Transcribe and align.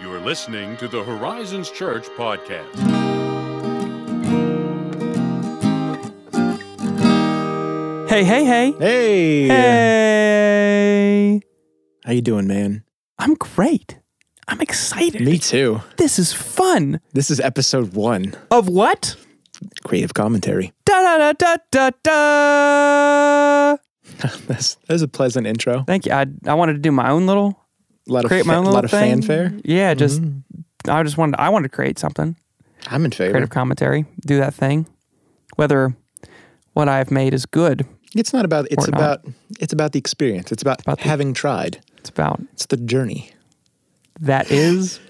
You 0.00 0.12
are 0.12 0.20
listening 0.20 0.76
to 0.78 0.88
the 0.88 1.02
Horizons 1.02 1.70
Church 1.70 2.06
podcast. 2.10 2.74
Hey, 8.08 8.22
hey, 8.22 8.44
hey. 8.44 8.72
Hey. 8.78 9.48
Hey. 9.48 11.40
How 12.04 12.12
you 12.12 12.22
doing, 12.22 12.46
man? 12.46 12.84
I'm 13.18 13.34
great. 13.34 13.98
I'm 14.46 14.60
excited. 14.60 15.22
Me 15.22 15.38
too. 15.38 15.80
This 15.96 16.18
is 16.20 16.32
fun. 16.32 17.00
This 17.12 17.28
is 17.30 17.40
episode 17.40 17.94
one, 17.94 18.34
Of 18.52 18.68
what? 18.68 19.16
creative 19.84 20.14
commentary. 20.14 20.72
Da 20.84 21.00
da 21.00 21.32
da 21.32 21.32
da 21.32 21.56
da 21.72 21.90
da. 22.04 23.76
That's 24.46 24.76
that's 24.86 25.02
a 25.02 25.08
pleasant 25.08 25.46
intro. 25.48 25.82
Thank 25.84 26.06
you. 26.06 26.12
I 26.12 26.26
I 26.46 26.54
wanted 26.54 26.74
to 26.74 26.78
do 26.78 26.92
my 26.92 27.10
own 27.10 27.26
little 27.26 27.58
A 28.08 28.12
lot 28.12 28.24
of 28.24 28.28
create 28.28 28.46
my 28.46 28.54
own 28.56 28.64
little 28.64 28.74
lot 28.74 28.84
of 28.84 28.90
thing. 28.90 29.12
fanfare. 29.22 29.48
Mm-hmm. 29.48 29.60
Yeah, 29.64 29.94
just 29.94 30.20
I 30.88 31.02
just 31.02 31.16
wanted 31.16 31.36
I 31.38 31.48
wanted 31.48 31.70
to 31.70 31.74
create 31.76 31.98
something. 31.98 32.36
I'm 32.88 33.04
in 33.04 33.10
favor. 33.12 33.30
Creative 33.32 33.50
commentary. 33.50 34.04
Do 34.26 34.38
that 34.38 34.52
thing. 34.54 34.86
Whether 35.56 35.94
what 36.74 36.88
I've 36.88 37.10
made 37.10 37.32
is 37.32 37.46
good. 37.46 37.86
It's 38.14 38.32
not 38.32 38.44
about. 38.44 38.66
It's 38.70 38.86
Or 38.86 38.90
not. 38.90 39.00
about. 39.00 39.20
It's 39.60 39.72
about 39.72 39.92
the 39.92 39.98
experience. 39.98 40.52
It's 40.52 40.62
about, 40.62 40.82
About 40.82 40.98
the- 40.98 41.04
having 41.08 41.32
tried. 41.34 41.80
It's 41.98 42.10
about 42.10 42.40
It's 42.52 42.66
the 42.66 42.76
journey. 42.76 43.30
that 44.20 44.50
is 44.50 45.00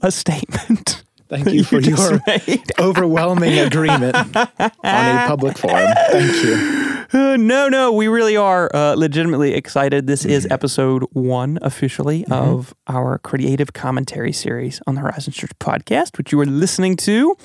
a 0.00 0.10
statement. 0.12 1.02
Thank 1.28 1.48
you 1.52 1.64
for 1.64 1.80
just 1.80 2.10
your 2.46 2.58
overwhelming 2.78 3.58
agreement 3.58 4.14
on 4.16 4.48
a 4.84 5.24
public 5.26 5.58
forum. 5.58 5.88
Thank 6.10 6.44
you. 6.44 6.81
Uh, 7.12 7.36
no, 7.36 7.68
no, 7.68 7.92
we 7.92 8.08
really 8.08 8.38
are 8.38 8.74
uh, 8.74 8.94
legitimately 8.94 9.52
excited. 9.52 10.06
This 10.06 10.24
is 10.24 10.46
episode 10.50 11.04
one 11.12 11.58
officially 11.60 12.24
of 12.30 12.74
our 12.86 13.18
creative 13.18 13.74
commentary 13.74 14.32
series 14.32 14.80
on 14.86 14.94
the 14.94 15.02
Horizon 15.02 15.32
Church 15.34 15.50
podcast, 15.58 16.16
which 16.16 16.32
you 16.32 16.40
are 16.40 16.46
listening 16.46 16.96
to. 16.98 17.36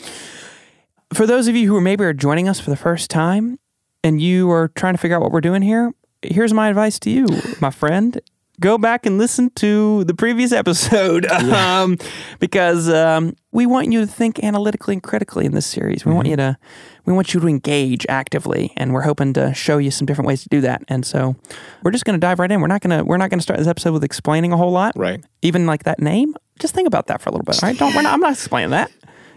For 1.14 1.26
those 1.26 1.50
of 1.50 1.56
you 1.58 1.68
who 1.68 1.82
maybe 1.82 2.06
are 2.06 2.14
joining 2.14 2.48
us 2.48 2.62
for 2.62 2.70
the 2.70 2.78
first 2.78 3.10
time 3.10 3.60
and 4.06 4.22
you 4.22 4.50
are 4.52 4.70
trying 4.70 4.94
to 4.94 4.98
figure 4.98 5.18
out 5.18 5.22
what 5.22 5.34
we're 5.34 5.42
doing 5.42 5.62
here, 5.62 5.92
here's 6.22 6.54
my 6.54 6.70
advice 6.70 6.98
to 7.00 7.10
you, 7.10 7.28
my 7.60 7.70
friend. 7.70 8.22
Go 8.60 8.80
back 8.80 9.06
and 9.06 9.20
listen 9.20 9.52
to 9.52 10.04
the 10.06 10.16
previous 10.16 10.52
episode 10.52 11.26
um, 11.32 11.98
because 12.40 12.90
um, 12.90 13.36
we 13.52 13.68
want 13.68 13.92
you 13.92 14.00
to 14.02 14.08
think 14.08 14.44
analytically 14.44 14.96
and 14.96 15.04
critically 15.04 15.46
in 15.46 15.52
this 15.54 15.68
series. 15.68 16.06
We 16.06 16.14
want 16.14 16.28
you 16.28 16.36
to 16.38 16.58
we 17.06 17.14
want 17.14 17.34
you 17.34 17.40
to 17.40 17.48
engage 17.48 18.06
actively, 18.10 18.74
and 18.76 18.94
we're 18.94 19.04
hoping 19.04 19.34
to 19.34 19.54
show 19.54 19.78
you 19.78 19.92
some 19.92 20.06
different 20.08 20.28
ways 20.28 20.42
to 20.44 20.50
do 20.50 20.62
that. 20.62 20.84
And 20.88 21.06
so 21.06 21.36
we're 21.84 21.92
just 21.92 22.04
going 22.04 22.20
to 22.20 22.20
dive 22.20 22.40
right 22.40 22.52
in. 22.52 22.60
We're 22.60 22.68
not 22.68 22.82
going 22.82 22.98
to 22.98 23.04
we're 23.04 23.18
not 23.18 23.30
going 23.30 23.40
to 23.40 23.44
start 23.44 23.60
this 23.60 23.68
episode 23.68 23.94
with 23.94 24.04
explaining 24.04 24.52
a 24.52 24.58
whole 24.58 24.72
lot, 24.72 24.94
Right. 24.96 25.24
Even 25.44 25.68
like 25.68 25.84
that 25.84 26.00
name. 26.00 26.34
Just 26.60 26.74
think 26.74 26.88
about 26.88 27.08
that 27.08 27.22
for 27.22 27.30
a 27.30 27.32
little 27.32 27.46
bit, 27.46 27.62
all 27.64 27.70
right? 27.70 27.78
Don't 27.78 27.96
we're 27.96 28.02
not, 28.02 28.14
I'm 28.14 28.20
not 28.20 28.32
explaining 28.34 28.72
that. 28.72 28.92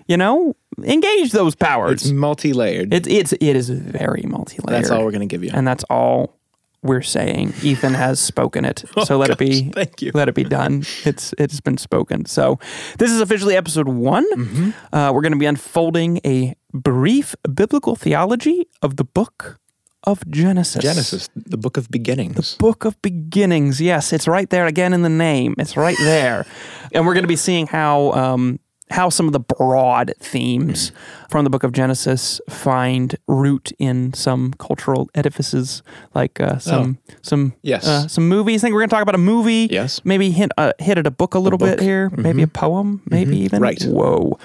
You 0.08 0.16
know, 0.16 0.56
engage 0.82 1.30
those 1.32 1.54
powers. 1.54 2.02
It's 2.02 2.10
multi-layered. 2.10 2.92
It's 2.92 3.06
it's 3.06 3.32
it 3.34 3.54
is 3.54 3.68
very 3.68 4.22
multi-layered. 4.22 4.82
That's 4.82 4.91
all 4.91 5.04
we're 5.04 5.12
gonna 5.12 5.26
give 5.26 5.44
you. 5.44 5.50
and 5.52 5.68
that's 5.68 5.84
all 5.84 6.39
we're 6.82 7.02
saying. 7.02 7.52
Ethan 7.62 7.94
has 7.94 8.20
spoken 8.20 8.64
it, 8.64 8.84
so 9.04 9.18
let 9.18 9.30
it 9.30 9.38
be. 9.38 9.68
Oh, 9.68 9.72
thank 9.74 10.02
you. 10.02 10.10
Let 10.14 10.28
it 10.28 10.34
be 10.34 10.44
done. 10.44 10.84
It's 11.04 11.34
it's 11.38 11.60
been 11.60 11.78
spoken. 11.78 12.24
So 12.26 12.58
this 12.98 13.10
is 13.10 13.20
officially 13.20 13.56
episode 13.56 13.88
one. 13.88 14.26
Mm-hmm. 14.32 14.94
Uh, 14.94 15.12
we're 15.12 15.22
going 15.22 15.32
to 15.32 15.38
be 15.38 15.46
unfolding 15.46 16.20
a 16.24 16.54
brief 16.72 17.34
biblical 17.54 17.96
theology 17.96 18.68
of 18.82 18.96
the 18.96 19.04
book 19.04 19.58
of 20.04 20.26
Genesis. 20.30 20.82
Genesis, 20.82 21.28
the 21.34 21.58
book 21.58 21.76
of 21.76 21.90
beginnings. 21.90 22.56
The 22.56 22.58
book 22.58 22.84
of 22.84 23.00
Beginnings. 23.02 23.80
Yes, 23.80 24.12
it's 24.12 24.26
right 24.26 24.48
there 24.48 24.66
again 24.66 24.92
in 24.92 25.02
the 25.02 25.10
name. 25.10 25.54
It's 25.58 25.76
right 25.76 25.96
there, 26.00 26.46
and 26.92 27.06
we're 27.06 27.14
going 27.14 27.24
to 27.24 27.28
be 27.28 27.36
seeing 27.36 27.66
how 27.66 28.12
um, 28.12 28.60
how 28.91 29.08
some 29.08 29.27
of 29.27 29.33
the 29.33 29.41
broad 29.41 30.12
themes 30.19 30.91
from 31.28 31.44
the 31.44 31.50
Book 31.50 31.62
of 31.62 31.72
Genesis 31.72 32.41
find 32.48 33.14
root 33.28 33.72
in 33.78 34.12
some 34.14 34.53
cultural 34.59 35.09
edifices, 35.14 35.82
like 36.14 36.41
uh, 36.41 36.59
some 36.59 36.98
some 37.22 37.54
Yes. 37.62 37.87
uh, 37.87 38.09
some 38.09 38.28
movies. 38.28 38.62
I 38.62 38.66
think 38.66 38.75
we're 38.75 38.81
going 38.81 38.88
to 38.91 38.94
talk 38.97 39.03
about 39.03 39.14
a 39.14 39.19
movie. 39.19 39.69
Yes. 39.70 40.00
maybe 40.04 40.31
hint 40.31 40.53
uh, 40.59 40.72
hit 40.78 40.98
at 40.98 41.06
a 41.06 41.10
book 41.10 41.34
a 41.34 41.38
little 41.38 41.59
bit 41.59 41.76
book. 41.78 41.81
here. 41.81 42.10
Maybe 42.10 42.42
a 42.42 42.48
poem. 42.48 43.03
Maybe 43.06 43.38
even 43.38 43.62
Right. 43.62 43.81
Whoa. 43.82 44.38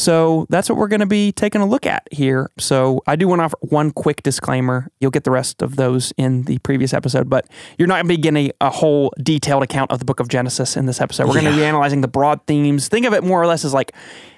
So 0.00 0.46
that's 0.48 0.70
what 0.70 0.78
we're 0.78 0.88
going 0.88 1.00
to 1.00 1.06
be 1.06 1.30
taking 1.30 1.60
a 1.60 1.66
look 1.66 1.84
at 1.84 2.08
here. 2.10 2.50
So 2.58 3.02
I 3.06 3.16
do 3.16 3.28
want 3.28 3.40
to 3.40 3.44
offer 3.44 3.58
one 3.60 3.90
quick 3.90 4.22
disclaimer. 4.22 4.90
You'll 4.98 5.10
get 5.10 5.24
the 5.24 5.30
rest 5.30 5.60
of 5.60 5.76
those 5.76 6.10
in 6.16 6.44
the 6.44 6.56
previous 6.60 6.94
episode, 6.94 7.28
but 7.28 7.46
you're 7.76 7.86
not 7.86 7.96
going 7.96 8.04
to 8.04 8.08
be 8.08 8.16
getting 8.16 8.46
a, 8.46 8.52
a 8.62 8.70
whole 8.70 9.12
detailed 9.22 9.62
account 9.62 9.90
of 9.90 9.98
the 9.98 10.06
book 10.06 10.18
of 10.18 10.28
Genesis 10.28 10.74
in 10.74 10.86
this 10.86 11.02
episode. 11.02 11.26
We're 11.26 11.34
going 11.34 11.52
to 11.52 11.54
be 11.54 11.64
analyzing 11.64 12.00
the 12.00 12.08
broad 12.08 12.46
themes. 12.46 12.88
Think 12.88 13.04
of 13.04 13.12
it 13.12 13.22
more 13.22 13.42
or 13.42 13.46
less 13.46 13.62
as 13.62 13.74
like 13.74 13.92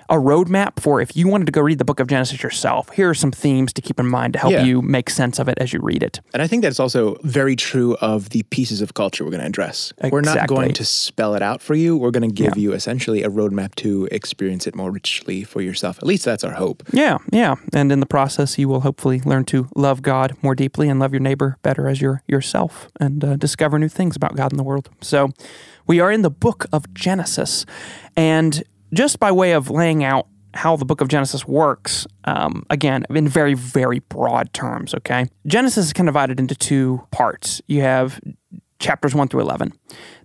a 0.09 0.15
roadmap 0.17 0.81
for 0.81 1.01
if 1.01 1.17
you 1.17 1.29
wanted 1.29 1.47
to 1.47 1.53
go 1.53 1.61
read 1.61 1.79
the 1.79 1.85
book 1.85 2.01
of 2.01 2.07
Genesis 2.07 2.43
yourself. 2.43 2.91
Here 2.91 3.09
are 3.09 3.15
some 3.15 3.31
themes 3.33 3.73
to 3.75 3.83
keep 3.83 3.99
in 4.01 4.07
mind 4.07 4.33
to 4.35 4.39
help 4.39 4.53
Yeah. 4.53 4.65
you 4.65 4.83
make 4.83 5.09
sense 5.11 5.39
of 5.39 5.49
it 5.49 5.59
as 5.59 5.73
you 5.73 5.81
read 5.81 6.03
it. 6.03 6.21
And 6.33 6.43
I 6.43 6.47
think 6.47 6.63
that's 6.63 6.81
also 6.81 7.17
very 7.23 7.57
true 7.57 7.97
of 8.01 8.31
the 8.31 8.43
pieces 8.45 8.81
of 8.81 8.95
culture 8.95 9.25
we're 9.25 9.31
going 9.31 9.41
to 9.41 9.47
address. 9.47 9.93
We're 10.11 10.21
not 10.21 10.47
going 10.49 10.73
to 10.75 10.85
spell 10.85 11.35
it 11.35 11.43
out 11.43 11.63
for 11.63 11.75
you. 11.75 11.97
We're 11.97 12.11
going 12.11 12.29
to 12.29 12.35
give 12.35 12.57
you 12.57 12.73
essentially 12.73 13.23
a 13.23 13.29
roadmap 13.29 13.75
to 13.77 14.09
experience 14.11 14.67
it 14.67 14.75
more 14.75 14.91
richly 14.91 15.45
for 15.45 15.61
yourself. 15.61 15.99
At 15.99 16.05
least 16.07 16.25
that's 16.25 16.45
our 16.45 16.53
hope. 16.55 16.83
Yeah, 16.93 17.19
yeah. 17.33 17.55
And 17.73 17.91
in 17.93 18.01
the 18.01 18.07
process, 18.07 18.59
you 18.59 18.69
will 18.69 18.81
hopefully 18.81 19.21
learn 19.25 19.45
to 19.47 19.69
love 19.75 20.03
God 20.03 20.37
more 20.43 20.55
deeply 20.55 20.89
and 20.89 20.99
love 21.01 21.13
your 21.13 21.21
neighbor 21.21 21.57
better 21.63 21.89
as 21.89 22.01
your 22.01 22.23
yourself 22.27 22.89
and 23.01 23.25
uh, 23.25 23.37
discover 23.37 23.79
new 23.79 23.89
things 23.89 24.17
about 24.17 24.37
God 24.37 24.53
and 24.53 24.59
the 24.59 24.65
world. 24.65 24.91
So, 25.01 25.31
we 25.87 25.99
are 25.99 26.13
in 26.13 26.23
the 26.23 26.31
book 26.31 26.67
of 26.73 26.93
Genesis. 26.95 27.67
And 28.17 28.63
just 28.93 29.19
by 29.19 29.33
way 29.33 29.53
of 29.53 29.71
laying 29.71 30.05
out 30.05 30.27
how 30.55 30.77
the 30.77 30.85
book 30.85 31.01
of 31.01 31.09
Genesis 31.09 31.47
works, 31.47 32.07
um, 32.25 32.67
again, 32.69 33.07
in 33.11 33.27
very, 33.27 33.55
very 33.55 34.01
broad 34.01 34.53
terms, 34.53 34.95
okay? 34.95 35.27
Genesis 35.47 35.87
is 35.87 35.93
kind 35.93 36.09
of 36.09 36.13
divided 36.13 36.39
into 36.39 36.55
two 36.55 37.07
parts. 37.11 37.63
You 37.69 37.81
have 37.81 38.21
chapters 38.79 39.15
1 39.15 39.29
through 39.29 39.41
11. 39.41 39.73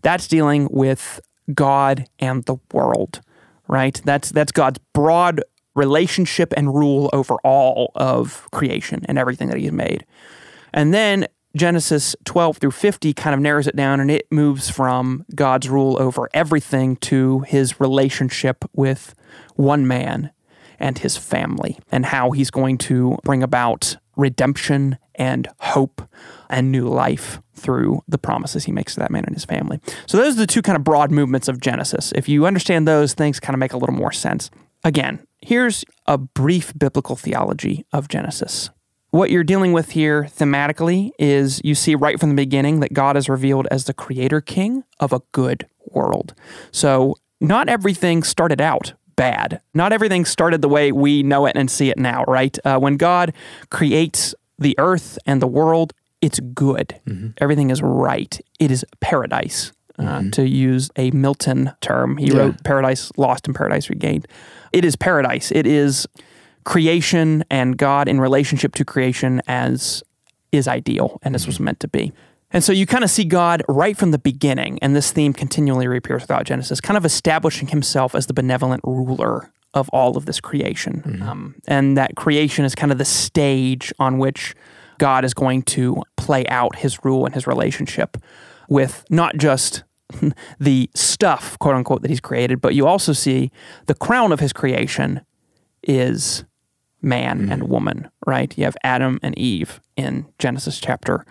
That's 0.02 0.28
dealing 0.28 0.68
with 0.70 1.22
God 1.54 2.06
and 2.20 2.44
the 2.44 2.58
world, 2.74 3.22
right? 3.68 4.02
That's 4.04 4.32
that's 4.32 4.52
God's 4.52 4.80
broad 4.94 5.42
relationship 5.76 6.54
and 6.58 6.74
rule 6.74 7.10
over 7.14 7.36
all 7.44 7.92
of 7.96 8.50
creation 8.52 9.06
and 9.08 9.18
everything 9.18 9.48
that 9.50 9.58
he's 9.58 9.72
made. 9.72 10.06
And 10.74 10.94
then 10.94 11.28
Genesis 11.58 12.16
12 12.26 12.58
through 12.58 12.72
50 12.72 13.14
kind 13.14 13.34
of 13.34 13.40
narrows 13.40 13.68
it 13.68 13.76
down 13.76 14.00
and 14.00 14.12
it 14.12 14.32
moves 14.32 14.70
from 14.70 15.26
God's 15.36 15.70
rule 15.70 16.00
over 16.00 16.30
everything 16.34 16.96
to 16.98 17.42
his 17.42 17.80
relationship 17.80 18.64
with 18.74 19.14
one 19.56 19.88
man 19.88 20.32
and 20.80 21.00
his 21.00 21.18
family 21.18 21.80
and 21.92 22.06
how 22.06 22.32
he's 22.32 22.52
going 22.52 22.78
to 22.78 23.18
bring 23.24 23.42
about 23.42 23.98
redemption 24.16 24.98
and 25.16 25.48
hope 25.60 26.02
and 26.50 26.72
new 26.72 26.88
life 26.88 27.42
through 27.56 28.04
the 28.08 28.20
promises 28.20 28.66
he 28.66 28.72
makes 28.72 28.94
to 28.94 29.00
that 29.00 29.12
man 29.12 29.26
and 29.26 29.36
his 29.36 29.46
family. 29.46 29.80
So 30.06 30.18
those 30.18 30.36
are 30.36 30.42
the 30.42 30.48
two 30.48 30.62
kind 30.62 30.76
of 30.76 30.84
broad 30.84 31.12
movements 31.12 31.48
of 31.48 31.60
Genesis. 31.60 32.14
If 32.16 32.30
you 32.30 32.46
understand 32.46 32.88
those, 32.88 33.14
things 33.14 33.40
kind 33.40 33.56
of 33.56 33.60
make 33.60 33.74
a 33.74 33.78
little 33.78 33.96
more 33.96 34.12
sense. 34.12 34.52
Again, 34.84 35.26
here's 35.42 35.84
a 36.06 36.18
brief 36.18 36.72
biblical 36.78 37.16
theology 37.16 37.84
of 37.92 38.08
Genesis. 38.08 38.70
What 39.12 39.32
you're 39.32 39.44
dealing 39.44 39.72
with 39.72 39.92
here 39.92 40.24
thematically 40.26 41.12
is 41.18 41.62
you 41.64 41.76
see 41.76 41.96
right 41.96 42.20
from 42.20 42.30
the 42.30 42.36
beginning 42.36 42.82
that 42.82 42.94
God 42.94 43.16
is 43.16 43.30
revealed 43.30 43.68
as 43.72 43.86
the 43.86 43.94
creator 43.94 44.42
king 44.42 44.84
of 45.00 45.14
a 45.14 45.22
good 45.32 45.66
world. 45.92 46.34
So, 46.72 47.16
not 47.40 47.70
everything 47.70 48.24
started 48.24 48.60
out 48.60 48.94
bad. 49.16 49.62
Not 49.74 49.94
everything 49.94 50.26
started 50.26 50.62
the 50.62 50.70
way 50.70 50.92
we 50.92 51.24
know 51.24 51.46
it 51.46 51.56
and 51.56 51.72
see 51.72 51.90
it 51.90 51.98
now, 51.98 52.24
right? 52.28 52.58
Uh, 52.66 52.80
when 52.80 52.98
God 52.98 53.34
creates 53.70 54.36
the 54.60 54.76
earth 54.78 55.18
and 55.26 55.42
the 55.42 55.48
world, 55.48 55.94
it's 56.22 56.40
good. 56.40 57.00
Everything 57.40 57.70
is 57.70 57.82
right. 57.82 58.40
It 58.60 58.72
is 58.72 58.84
paradise. 59.00 59.72
Uh, 60.00 60.24
To 60.32 60.48
use 60.48 60.92
a 60.96 61.10
Milton 61.12 61.72
term, 61.82 62.18
he 62.18 62.28
Yeah. 62.28 62.38
wrote 62.40 62.64
Paradise 62.64 63.12
Lost 63.18 63.48
and 63.48 63.56
Paradise 63.56 63.90
Regained. 63.90 64.28
It 64.74 64.84
is 64.86 64.96
paradise. 64.96 65.52
It 65.52 65.66
is 65.66 66.06
creation 66.68 67.46
and 67.50 67.78
God 67.78 68.10
in 68.10 68.20
relationship 68.20 68.76
to 68.76 68.84
creation 68.84 69.42
as 69.48 70.04
is 70.52 70.68
ideal 70.68 71.18
and 71.22 71.34
as 71.34 71.48
was 71.48 71.62
meant 71.62 71.80
to 71.80 71.88
be. 71.88 72.12
And 72.52 72.62
so 72.62 72.74
you 72.74 72.86
kind 72.86 73.06
of 73.06 73.10
see 73.10 73.24
God 73.24 73.64
right 73.70 73.96
from 73.96 74.12
the 74.12 74.20
beginning, 74.20 74.78
and 74.82 74.94
this 74.94 75.14
theme 75.14 75.32
continually 75.32 75.88
reappears 75.88 76.26
throughout 76.26 76.44
Genesis, 76.44 76.82
kind 76.82 76.98
of 76.98 77.06
establishing 77.06 77.70
himself 77.70 78.14
as 78.14 78.28
the 78.28 78.34
benevolent 78.34 78.82
ruler 78.84 79.50
of 79.74 79.88
all 79.94 80.18
of 80.18 80.26
this 80.26 80.42
creation. 80.42 81.02
Um, 81.24 81.56
and 81.70 81.96
that 81.96 82.18
creation 82.18 82.66
is 82.66 82.76
kind 82.76 82.92
of 82.92 82.98
the 82.98 83.06
stage 83.06 83.94
on 83.98 84.18
which 84.18 84.54
God 84.98 85.24
is 85.24 85.34
going 85.34 85.62
to 85.64 86.04
play 86.18 86.46
out 86.48 86.76
his 86.76 87.04
rule 87.06 87.26
and 87.26 87.34
his 87.34 87.48
relationship 87.48 88.18
with 88.68 89.06
not 89.10 89.38
just 89.38 89.84
the 90.60 90.90
stuff, 90.94 91.58
quote 91.60 91.76
unquote, 91.76 92.02
that 92.02 92.10
he's 92.10 92.20
created, 92.20 92.60
but 92.60 92.76
you 92.76 92.86
also 92.86 93.14
see 93.14 93.52
the 93.86 93.96
crown 93.96 94.34
of 94.34 94.42
his 94.42 94.52
creation 94.52 95.22
is 95.84 96.44
man 97.02 97.50
and 97.52 97.70
woman, 97.70 98.10
right? 98.26 98.58
You 98.58 98.64
have 98.66 98.78
Adam 98.84 99.20
and 99.22 99.38
Eve 99.38 99.80
in 99.96 100.26
Genesis 100.40 100.80
chapter 100.80 101.26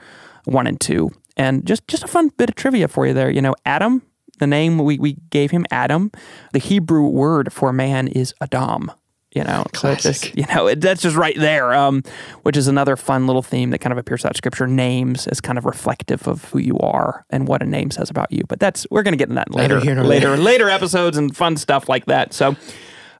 one 0.44 0.66
and 0.66 0.80
two. 0.80 1.10
And 1.36 1.66
just 1.66 1.86
just 1.88 2.04
a 2.04 2.08
fun 2.08 2.30
bit 2.36 2.48
of 2.48 2.54
trivia 2.54 2.88
for 2.88 3.06
you 3.06 3.12
there. 3.12 3.28
You 3.30 3.42
know, 3.42 3.54
Adam, 3.66 4.02
the 4.38 4.46
name 4.46 4.78
we, 4.78 4.98
we 4.98 5.18
gave 5.30 5.50
him, 5.50 5.66
Adam. 5.70 6.10
The 6.52 6.58
Hebrew 6.58 7.06
word 7.08 7.52
for 7.52 7.72
man 7.72 8.08
is 8.08 8.34
Adam. 8.40 8.90
You 9.34 9.44
know, 9.44 9.66
so 9.74 9.94
just, 9.94 10.22
Classic. 10.22 10.34
you 10.34 10.46
know, 10.54 10.66
it, 10.66 10.80
that's 10.80 11.02
just 11.02 11.14
right 11.14 11.36
there. 11.38 11.74
Um, 11.74 12.02
which 12.44 12.56
is 12.56 12.68
another 12.68 12.96
fun 12.96 13.26
little 13.26 13.42
theme 13.42 13.68
that 13.68 13.80
kind 13.80 13.92
of 13.92 13.98
appears 13.98 14.22
throughout 14.22 14.34
Scripture. 14.34 14.66
Names 14.66 15.26
as 15.26 15.42
kind 15.42 15.58
of 15.58 15.66
reflective 15.66 16.26
of 16.26 16.44
who 16.46 16.58
you 16.58 16.78
are 16.78 17.26
and 17.28 17.46
what 17.46 17.60
a 17.62 17.66
name 17.66 17.90
says 17.90 18.08
about 18.08 18.32
you. 18.32 18.44
But 18.48 18.60
that's 18.60 18.86
we're 18.90 19.02
going 19.02 19.12
to 19.12 19.18
get 19.18 19.28
into 19.28 19.34
that 19.34 19.54
later, 19.54 19.74
Neither 19.74 19.84
here 19.84 19.94
nor 19.96 20.04
later, 20.04 20.28
there. 20.28 20.38
later 20.38 20.70
episodes 20.70 21.18
and 21.18 21.36
fun 21.36 21.58
stuff 21.58 21.86
like 21.86 22.06
that. 22.06 22.32
So, 22.32 22.56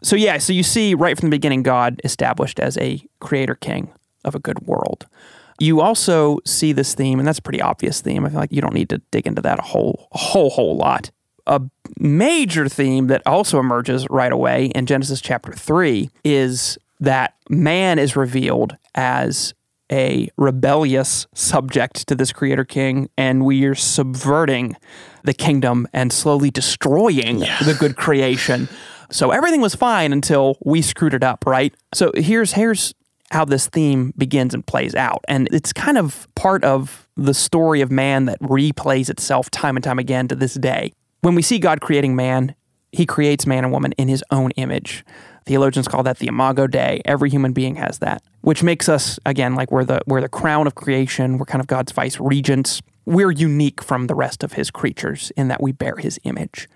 so 0.06 0.14
yeah, 0.14 0.38
so 0.38 0.52
you 0.52 0.62
see 0.62 0.94
right 0.94 1.18
from 1.18 1.30
the 1.30 1.36
beginning, 1.36 1.64
God 1.64 2.00
established 2.04 2.60
as 2.60 2.78
a 2.78 3.04
creator 3.18 3.56
king 3.56 3.90
of 4.24 4.36
a 4.36 4.38
good 4.38 4.60
world. 4.60 5.06
You 5.58 5.80
also 5.80 6.38
see 6.44 6.72
this 6.72 6.94
theme, 6.94 7.18
and 7.18 7.26
that's 7.26 7.40
a 7.40 7.42
pretty 7.42 7.60
obvious 7.60 8.00
theme. 8.00 8.24
I 8.24 8.28
feel 8.28 8.38
like 8.38 8.52
you 8.52 8.60
don't 8.60 8.72
need 8.72 8.88
to 8.90 8.98
dig 9.10 9.26
into 9.26 9.42
that 9.42 9.58
a 9.58 9.62
whole, 9.62 10.08
a 10.12 10.18
whole, 10.18 10.50
whole 10.50 10.76
lot. 10.76 11.10
A 11.48 11.60
major 11.98 12.68
theme 12.68 13.08
that 13.08 13.22
also 13.26 13.58
emerges 13.58 14.06
right 14.08 14.30
away 14.30 14.66
in 14.76 14.86
Genesis 14.86 15.20
chapter 15.20 15.52
three 15.52 16.10
is 16.22 16.78
that 17.00 17.34
man 17.48 17.98
is 17.98 18.14
revealed 18.14 18.76
as 18.94 19.54
a 19.90 20.28
rebellious 20.36 21.26
subject 21.34 22.06
to 22.06 22.14
this 22.14 22.32
creator 22.32 22.64
king, 22.64 23.08
and 23.18 23.44
we 23.44 23.64
are 23.64 23.74
subverting 23.74 24.76
the 25.24 25.34
kingdom 25.34 25.88
and 25.92 26.12
slowly 26.12 26.50
destroying 26.52 27.40
the 27.40 27.76
good 27.78 27.96
creation. 27.96 28.68
So 29.10 29.30
everything 29.30 29.60
was 29.60 29.74
fine 29.74 30.12
until 30.12 30.56
we 30.64 30.82
screwed 30.82 31.14
it 31.14 31.22
up, 31.22 31.44
right? 31.46 31.74
So 31.94 32.12
here's 32.14 32.52
here's 32.52 32.94
how 33.30 33.44
this 33.44 33.68
theme 33.68 34.12
begins 34.16 34.54
and 34.54 34.64
plays 34.66 34.94
out. 34.94 35.24
And 35.28 35.48
it's 35.52 35.72
kind 35.72 35.98
of 35.98 36.28
part 36.34 36.62
of 36.64 37.08
the 37.16 37.34
story 37.34 37.80
of 37.80 37.90
man 37.90 38.26
that 38.26 38.40
replays 38.40 39.10
itself 39.10 39.50
time 39.50 39.76
and 39.76 39.82
time 39.82 39.98
again 39.98 40.28
to 40.28 40.36
this 40.36 40.54
day. 40.54 40.92
When 41.22 41.34
we 41.34 41.42
see 41.42 41.58
God 41.58 41.80
creating 41.80 42.14
man, 42.14 42.54
he 42.92 43.04
creates 43.04 43.46
man 43.46 43.64
and 43.64 43.72
woman 43.72 43.92
in 43.92 44.08
his 44.08 44.22
own 44.30 44.52
image. 44.52 45.04
Theologians 45.44 45.88
call 45.88 46.02
that 46.04 46.18
the 46.18 46.26
imago 46.26 46.66
Dei. 46.66 47.02
Every 47.04 47.30
human 47.30 47.52
being 47.52 47.76
has 47.76 47.98
that, 47.98 48.22
which 48.40 48.62
makes 48.62 48.88
us 48.88 49.18
again 49.24 49.54
like 49.54 49.70
we're 49.70 49.84
the 49.84 50.00
we're 50.06 50.20
the 50.20 50.28
crown 50.28 50.66
of 50.66 50.74
creation. 50.74 51.38
We're 51.38 51.46
kind 51.46 51.60
of 51.60 51.66
God's 51.66 51.92
vice 51.92 52.18
regents. 52.18 52.82
We're 53.04 53.30
unique 53.30 53.82
from 53.82 54.08
the 54.08 54.14
rest 54.16 54.42
of 54.42 54.54
his 54.54 54.70
creatures 54.70 55.30
in 55.36 55.48
that 55.48 55.62
we 55.62 55.70
bear 55.70 55.96
his 55.96 56.18
image. 56.24 56.68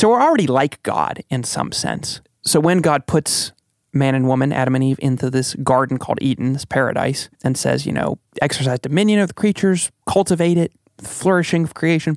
So 0.00 0.08
we're 0.08 0.22
already 0.22 0.46
like 0.46 0.82
God 0.82 1.22
in 1.28 1.44
some 1.44 1.72
sense. 1.72 2.22
So 2.40 2.58
when 2.58 2.78
God 2.78 3.06
puts 3.06 3.52
man 3.92 4.14
and 4.14 4.26
woman, 4.26 4.50
Adam 4.50 4.74
and 4.74 4.82
Eve, 4.82 4.98
into 5.02 5.28
this 5.28 5.54
garden 5.56 5.98
called 5.98 6.16
Eden, 6.22 6.54
this 6.54 6.64
paradise, 6.64 7.28
and 7.44 7.54
says, 7.54 7.84
you 7.84 7.92
know, 7.92 8.18
exercise 8.40 8.78
dominion 8.80 9.20
of 9.20 9.28
the 9.28 9.34
creatures, 9.34 9.90
cultivate 10.06 10.56
it, 10.56 10.72
flourishing 10.96 11.64
of 11.64 11.74
creation. 11.74 12.16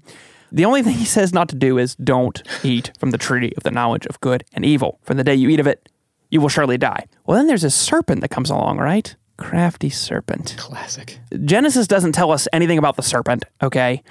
The 0.49 0.63
only 0.63 0.81
thing 0.81 0.93
he 0.93 1.03
says 1.03 1.33
not 1.33 1.49
to 1.49 1.57
do 1.57 1.77
is 1.77 1.97
don't 1.97 2.41
eat 2.63 2.93
from 2.99 3.11
the 3.11 3.17
tree 3.17 3.51
of 3.57 3.63
the 3.63 3.71
knowledge 3.71 4.05
of 4.05 4.21
good 4.21 4.45
and 4.53 4.63
evil. 4.63 5.01
From 5.03 5.17
the 5.17 5.23
day 5.25 5.35
you 5.35 5.49
eat 5.49 5.59
of 5.59 5.67
it, 5.67 5.89
you 6.29 6.39
will 6.39 6.47
surely 6.47 6.77
die. 6.77 7.07
Well, 7.25 7.35
then 7.35 7.47
there's 7.47 7.65
a 7.65 7.69
serpent 7.69 8.21
that 8.21 8.31
comes 8.31 8.49
along, 8.49 8.77
right? 8.77 9.13
Crafty 9.35 9.89
serpent. 9.89 10.55
Classic. 10.57 11.19
Genesis 11.43 11.87
doesn't 11.87 12.13
tell 12.13 12.31
us 12.31 12.47
anything 12.53 12.77
about 12.77 12.95
the 12.95 13.03
serpent, 13.03 13.43
okay? 13.61 14.01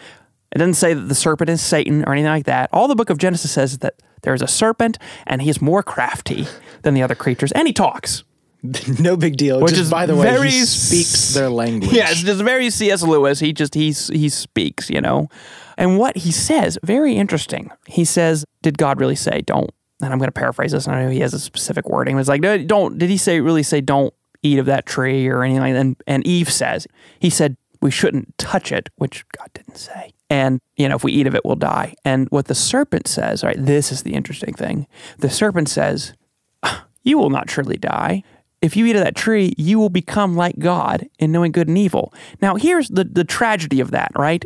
It 0.52 0.58
doesn't 0.58 0.74
say 0.74 0.94
that 0.94 1.08
the 1.08 1.14
serpent 1.14 1.50
is 1.50 1.60
Satan 1.60 2.04
or 2.04 2.12
anything 2.12 2.30
like 2.30 2.44
that. 2.44 2.68
All 2.72 2.88
the 2.88 2.94
book 2.94 3.10
of 3.10 3.18
Genesis 3.18 3.50
says 3.50 3.72
is 3.72 3.78
that 3.78 3.94
there 4.22 4.34
is 4.34 4.42
a 4.42 4.48
serpent 4.48 4.98
and 5.26 5.42
he 5.42 5.50
is 5.50 5.60
more 5.60 5.82
crafty 5.82 6.46
than 6.82 6.94
the 6.94 7.02
other 7.02 7.14
creatures 7.14 7.52
and 7.52 7.66
he 7.66 7.72
talks. 7.72 8.24
no 9.00 9.16
big 9.16 9.36
deal. 9.36 9.60
Which 9.60 9.72
just 9.72 9.82
is 9.82 9.90
by 9.90 10.06
the 10.06 10.14
way, 10.14 10.22
very 10.22 10.50
he 10.50 10.64
speaks 10.64 11.34
their 11.34 11.48
language. 11.48 11.92
Yeah, 11.92 12.10
it's 12.10 12.22
just 12.22 12.42
very 12.42 12.70
C.S. 12.70 13.02
Lewis. 13.02 13.40
He 13.40 13.52
just 13.52 13.74
he's 13.74 14.06
he 14.08 14.28
speaks, 14.28 14.88
you 14.88 15.00
know. 15.00 15.28
And 15.76 15.98
what 15.98 16.16
he 16.16 16.30
says, 16.30 16.78
very 16.84 17.16
interesting. 17.16 17.72
He 17.88 18.04
says, 18.04 18.44
"Did 18.62 18.78
God 18.78 19.00
really 19.00 19.16
say 19.16 19.40
don't?" 19.40 19.70
And 20.00 20.12
I'm 20.12 20.18
going 20.18 20.28
to 20.28 20.32
paraphrase 20.32 20.70
this. 20.70 20.86
and 20.86 20.94
I 20.94 21.02
know 21.02 21.10
he 21.10 21.20
has 21.20 21.34
a 21.34 21.40
specific 21.40 21.88
wording. 21.88 22.16
It's 22.18 22.28
like, 22.28 22.40
"No, 22.40 22.56
don't." 22.56 22.98
Did 22.98 23.10
he 23.10 23.16
say 23.16 23.40
really 23.40 23.64
say 23.64 23.80
don't 23.80 24.14
eat 24.42 24.58
of 24.58 24.66
that 24.66 24.86
tree 24.86 25.26
or 25.28 25.42
anything 25.42 25.60
like 25.60 25.72
that? 25.72 25.80
And, 25.80 25.96
and 26.06 26.26
Eve 26.26 26.50
says, 26.50 26.86
he 27.18 27.30
said 27.30 27.56
we 27.80 27.90
shouldn't 27.90 28.36
touch 28.38 28.70
it, 28.70 28.88
which 28.96 29.24
God 29.36 29.48
didn't 29.54 29.76
say. 29.76 30.12
And 30.32 30.60
you 30.76 30.88
know, 30.88 30.96
if 30.96 31.04
we 31.04 31.12
eat 31.12 31.26
of 31.26 31.34
it, 31.34 31.44
we'll 31.44 31.56
die. 31.56 31.94
And 32.06 32.26
what 32.30 32.46
the 32.46 32.54
serpent 32.54 33.06
says, 33.06 33.44
right? 33.44 33.56
This 33.58 33.92
is 33.92 34.02
the 34.02 34.14
interesting 34.14 34.54
thing. 34.54 34.86
The 35.18 35.28
serpent 35.28 35.68
says, 35.68 36.14
ah, 36.62 36.86
you 37.02 37.18
will 37.18 37.28
not 37.30 37.50
surely 37.50 37.76
die. 37.76 38.22
If 38.62 38.74
you 38.76 38.86
eat 38.86 38.96
of 38.96 39.04
that 39.04 39.14
tree, 39.14 39.52
you 39.58 39.78
will 39.78 39.90
become 39.90 40.34
like 40.34 40.58
God 40.58 41.06
in 41.18 41.32
knowing 41.32 41.52
good 41.52 41.68
and 41.68 41.76
evil. 41.76 42.14
Now, 42.40 42.54
here's 42.54 42.88
the, 42.88 43.04
the 43.04 43.24
tragedy 43.24 43.80
of 43.80 43.90
that, 43.90 44.12
right? 44.16 44.42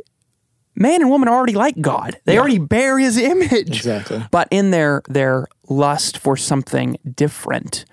Man 0.75 1.03
and 1.03 1.09
woman 1.11 1.29
are 1.29 1.37
already 1.37 1.53
like 1.53 1.81
God. 1.81 2.19
They 2.25 2.37
already 2.39 2.59
bear 2.59 2.99
his 2.99 3.17
image. 3.19 3.69
Exactly. 3.69 4.25
But 4.31 4.49
in 4.51 4.73
their 4.73 5.03
their 5.09 5.47
lust 5.69 6.19
for 6.19 6.37
something 6.37 6.97
different, 7.15 7.85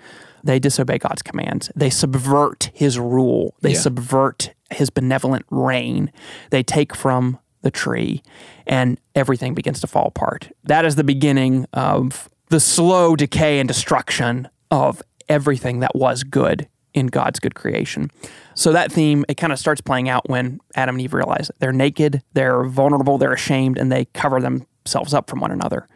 they 0.42 0.58
disobey 0.58 0.98
God's 0.98 1.22
commands. 1.22 1.70
They 1.76 1.90
subvert 1.90 2.70
his 2.74 2.98
rule. 2.98 3.54
They 3.60 3.72
Yeah. 3.72 3.80
subvert 3.80 4.52
his 4.70 4.90
benevolent 4.90 5.46
reign. 5.50 6.10
They 6.50 6.62
take 6.62 6.94
from 6.96 7.38
the 7.64 7.70
tree 7.70 8.22
and 8.66 9.00
everything 9.16 9.54
begins 9.54 9.80
to 9.80 9.88
fall 9.88 10.06
apart. 10.06 10.52
That 10.62 10.84
is 10.84 10.94
the 10.94 11.02
beginning 11.02 11.66
of 11.72 12.28
the 12.50 12.60
slow 12.60 13.16
decay 13.16 13.58
and 13.58 13.66
destruction 13.66 14.48
of 14.70 15.02
everything 15.28 15.80
that 15.80 15.96
was 15.96 16.22
good 16.22 16.68
in 16.92 17.08
God's 17.08 17.40
good 17.40 17.56
creation. 17.56 18.10
So 18.54 18.70
that 18.72 18.92
theme 18.92 19.24
it 19.28 19.36
kind 19.36 19.52
of 19.52 19.58
starts 19.58 19.80
playing 19.80 20.08
out 20.08 20.28
when 20.28 20.60
Adam 20.76 20.94
and 20.94 21.02
Eve 21.02 21.14
realize 21.14 21.50
they're 21.58 21.72
naked, 21.72 22.22
they're 22.34 22.64
vulnerable, 22.64 23.18
they're 23.18 23.32
ashamed 23.32 23.78
and 23.78 23.90
they 23.90 24.04
cover 24.06 24.40
themselves 24.40 25.12
up 25.12 25.28
from 25.28 25.40
one 25.40 25.50
another, 25.50 25.88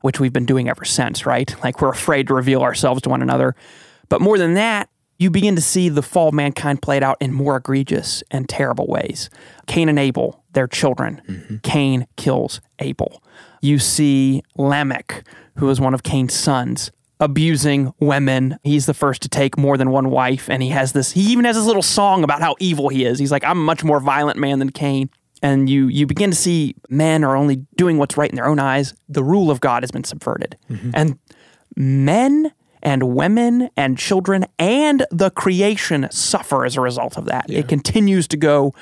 which 0.00 0.18
we've 0.18 0.32
been 0.32 0.46
doing 0.46 0.68
ever 0.68 0.84
since, 0.84 1.24
right? 1.24 1.54
Like 1.62 1.80
we're 1.80 1.90
afraid 1.90 2.26
to 2.26 2.34
reveal 2.34 2.62
ourselves 2.62 3.02
to 3.02 3.08
one 3.08 3.22
another. 3.22 3.54
But 4.08 4.20
more 4.20 4.38
than 4.38 4.54
that, 4.54 4.89
you 5.20 5.30
begin 5.30 5.54
to 5.54 5.60
see 5.60 5.90
the 5.90 6.02
fall 6.02 6.28
of 6.28 6.34
mankind 6.34 6.80
played 6.80 7.02
out 7.02 7.18
in 7.20 7.32
more 7.32 7.56
egregious 7.56 8.24
and 8.30 8.48
terrible 8.48 8.86
ways. 8.86 9.28
Cain 9.66 9.90
and 9.90 9.98
Abel, 9.98 10.42
their 10.54 10.66
children. 10.66 11.20
Mm-hmm. 11.28 11.56
Cain 11.58 12.06
kills 12.16 12.62
Abel. 12.78 13.22
You 13.60 13.78
see 13.78 14.42
Lamech, 14.56 15.24
who 15.56 15.68
is 15.68 15.78
one 15.78 15.92
of 15.92 16.02
Cain's 16.02 16.32
sons, 16.32 16.90
abusing 17.20 17.92
women. 18.00 18.56
He's 18.64 18.86
the 18.86 18.94
first 18.94 19.20
to 19.20 19.28
take 19.28 19.58
more 19.58 19.76
than 19.76 19.90
one 19.90 20.08
wife, 20.08 20.48
and 20.48 20.62
he 20.62 20.70
has 20.70 20.92
this. 20.92 21.12
He 21.12 21.20
even 21.32 21.44
has 21.44 21.54
this 21.54 21.66
little 21.66 21.82
song 21.82 22.24
about 22.24 22.40
how 22.40 22.56
evil 22.58 22.88
he 22.88 23.04
is. 23.04 23.18
He's 23.18 23.30
like, 23.30 23.44
"I'm 23.44 23.58
a 23.58 23.62
much 23.62 23.84
more 23.84 24.00
violent 24.00 24.38
man 24.38 24.58
than 24.58 24.70
Cain." 24.70 25.10
And 25.42 25.68
you 25.68 25.88
you 25.88 26.06
begin 26.06 26.30
to 26.30 26.36
see 26.36 26.76
men 26.88 27.24
are 27.24 27.36
only 27.36 27.56
doing 27.76 27.98
what's 27.98 28.16
right 28.16 28.30
in 28.30 28.36
their 28.36 28.46
own 28.46 28.58
eyes. 28.58 28.94
The 29.10 29.22
rule 29.22 29.50
of 29.50 29.60
God 29.60 29.82
has 29.82 29.90
been 29.90 30.04
subverted, 30.04 30.56
mm-hmm. 30.70 30.92
and 30.94 31.18
men 31.76 32.52
and 32.82 33.14
women 33.14 33.70
and 33.76 33.98
children 33.98 34.46
and 34.58 35.06
the 35.10 35.30
creation 35.30 36.08
suffer 36.10 36.64
as 36.64 36.76
a 36.76 36.80
result 36.80 37.16
of 37.16 37.26
that. 37.26 37.46
It 37.48 37.68
continues 37.68 38.26
to 38.28 38.36
go 38.36 38.74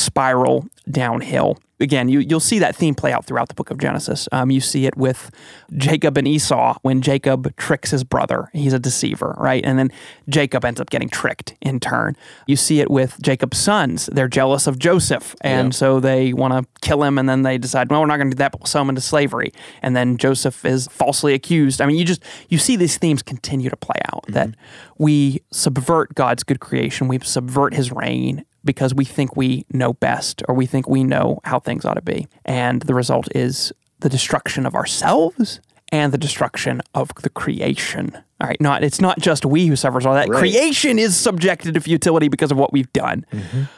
spiral 0.00 0.66
downhill. 0.90 1.58
Again, 1.82 2.10
you, 2.10 2.18
you'll 2.18 2.40
see 2.40 2.58
that 2.58 2.76
theme 2.76 2.94
play 2.94 3.10
out 3.10 3.24
throughout 3.24 3.48
the 3.48 3.54
book 3.54 3.70
of 3.70 3.78
Genesis. 3.78 4.28
Um, 4.32 4.50
you 4.50 4.60
see 4.60 4.84
it 4.84 4.98
with 4.98 5.30
Jacob 5.74 6.18
and 6.18 6.28
Esau 6.28 6.76
when 6.82 7.00
Jacob 7.00 7.56
tricks 7.56 7.90
his 7.90 8.04
brother. 8.04 8.50
He's 8.52 8.74
a 8.74 8.78
deceiver, 8.78 9.34
right? 9.38 9.64
And 9.64 9.78
then 9.78 9.90
Jacob 10.28 10.62
ends 10.66 10.78
up 10.78 10.90
getting 10.90 11.08
tricked 11.08 11.54
in 11.62 11.80
turn. 11.80 12.18
You 12.46 12.56
see 12.56 12.80
it 12.80 12.90
with 12.90 13.16
Jacob's 13.22 13.56
sons. 13.56 14.10
They're 14.12 14.28
jealous 14.28 14.66
of 14.66 14.78
Joseph. 14.78 15.34
And 15.40 15.74
so 15.74 16.00
they 16.00 16.34
want 16.34 16.52
to 16.52 16.68
kill 16.86 17.02
him. 17.02 17.16
And 17.16 17.26
then 17.26 17.42
they 17.42 17.56
decide, 17.56 17.90
well, 17.90 18.00
we're 18.00 18.06
not 18.06 18.18
going 18.18 18.30
to 18.30 18.36
do 18.36 18.40
that, 18.40 18.52
but 18.52 18.60
we'll 18.60 18.66
sell 18.66 18.82
him 18.82 18.90
into 18.90 19.00
slavery. 19.00 19.50
And 19.80 19.96
then 19.96 20.18
Joseph 20.18 20.66
is 20.66 20.86
falsely 20.88 21.32
accused. 21.32 21.80
I 21.80 21.86
mean, 21.86 21.96
you 21.96 22.04
just, 22.04 22.22
you 22.50 22.58
see 22.58 22.76
these 22.76 22.98
themes 22.98 23.22
continue 23.22 23.70
to 23.70 23.76
play 23.76 24.00
out 24.12 24.26
that 24.28 24.50
we 24.98 25.42
subvert 25.50 26.14
God's 26.14 26.42
good 26.42 26.60
creation, 26.60 27.08
we 27.08 27.18
subvert 27.20 27.72
his 27.72 27.90
reign 27.90 28.44
because 28.64 28.94
we 28.94 29.04
think 29.04 29.36
we 29.36 29.64
know 29.72 29.92
best 29.94 30.42
or 30.48 30.54
we 30.54 30.66
think 30.66 30.88
we 30.88 31.04
know 31.04 31.40
how 31.44 31.58
things 31.58 31.84
ought 31.84 31.94
to 31.94 32.02
be. 32.02 32.28
And 32.44 32.82
the 32.82 32.94
result 32.94 33.28
is 33.34 33.72
the 34.00 34.08
destruction 34.08 34.66
of 34.66 34.74
ourselves 34.74 35.60
and 35.92 36.12
the 36.12 36.18
destruction 36.18 36.80
of 36.94 37.10
the 37.22 37.30
creation. 37.30 38.14
All 38.40 38.48
right, 38.48 38.60
not 38.60 38.82
it's 38.82 39.00
not 39.00 39.18
just 39.18 39.44
we 39.44 39.66
who 39.66 39.76
suffers 39.76 40.06
all 40.06 40.14
that. 40.14 40.28
Right. 40.28 40.38
Creation 40.38 40.98
is 40.98 41.16
subjected 41.16 41.74
to 41.74 41.80
futility 41.80 42.28
because 42.28 42.50
of 42.50 42.58
what 42.58 42.72
we've 42.72 42.92
done. 42.92 43.26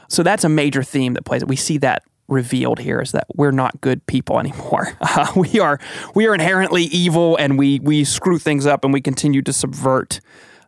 So 0.09 0.23
that's 0.23 0.45
a 0.45 0.49
major 0.49 0.83
theme 0.83 1.15
that 1.15 1.25
plays. 1.25 1.45
We 1.45 1.57
see 1.57 1.79
that 1.79 2.03
revealed 2.29 2.79
here 2.79 3.01
is 3.01 3.13
that 3.13 3.27
we're 3.35 3.51
not 3.51 3.81
good 3.81 4.07
people 4.07 4.39
anymore. 4.41 4.97
Uh, 5.01 5.33
we 5.37 5.59
are 5.59 5.81
we 6.15 6.27
are 6.27 6.35
inherently 6.35 6.85
evil, 6.85 7.37
and 7.37 7.59
we 7.59 7.81
we 7.81 8.05
screw 8.05 8.39
things 8.39 8.67
up, 8.67 8.85
and 8.85 8.93
we 8.93 9.01
continue 9.01 9.43
to 9.43 9.53
subvert 9.53 10.21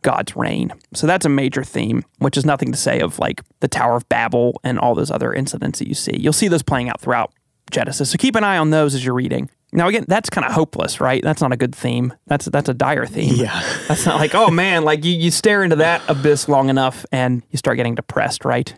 God's 0.05 0.35
reign. 0.35 0.71
So 0.93 1.07
that's 1.07 1.25
a 1.25 1.29
major 1.29 1.63
theme, 1.63 2.05
which 2.19 2.37
is 2.37 2.45
nothing 2.45 2.71
to 2.71 2.77
say 2.77 2.99
of 2.99 3.17
like 3.17 3.41
the 3.59 3.67
Tower 3.67 3.97
of 3.97 4.07
Babel 4.07 4.61
and 4.63 4.79
all 4.79 4.93
those 4.93 5.09
other 5.09 5.33
incidents 5.33 5.79
that 5.79 5.87
you 5.87 5.95
see. 5.95 6.15
You'll 6.15 6.31
see 6.31 6.47
those 6.47 6.63
playing 6.63 6.89
out 6.89 7.01
throughout 7.01 7.33
Genesis. 7.71 8.11
So 8.11 8.17
keep 8.17 8.35
an 8.35 8.43
eye 8.43 8.57
on 8.57 8.69
those 8.69 8.93
as 8.93 9.03
you're 9.03 9.15
reading. 9.15 9.49
Now 9.73 9.87
again, 9.87 10.05
that's 10.07 10.29
kind 10.29 10.45
of 10.45 10.53
hopeless, 10.53 11.01
right? 11.01 11.23
That's 11.23 11.41
not 11.41 11.51
a 11.51 11.57
good 11.57 11.75
theme. 11.75 12.13
That's 12.27 12.45
that's 12.45 12.69
a 12.69 12.73
dire 12.73 13.07
theme. 13.07 13.33
Yeah. 13.33 13.59
That's 13.87 14.05
not 14.05 14.19
like, 14.19 14.35
oh 14.35 14.49
man, 14.49 14.85
like 14.85 15.03
you, 15.03 15.11
you 15.11 15.31
stare 15.31 15.63
into 15.63 15.77
that 15.77 16.01
abyss 16.07 16.47
long 16.47 16.69
enough 16.69 17.05
and 17.11 17.43
you 17.49 17.57
start 17.57 17.75
getting 17.75 17.95
depressed, 17.95 18.45
right? 18.45 18.73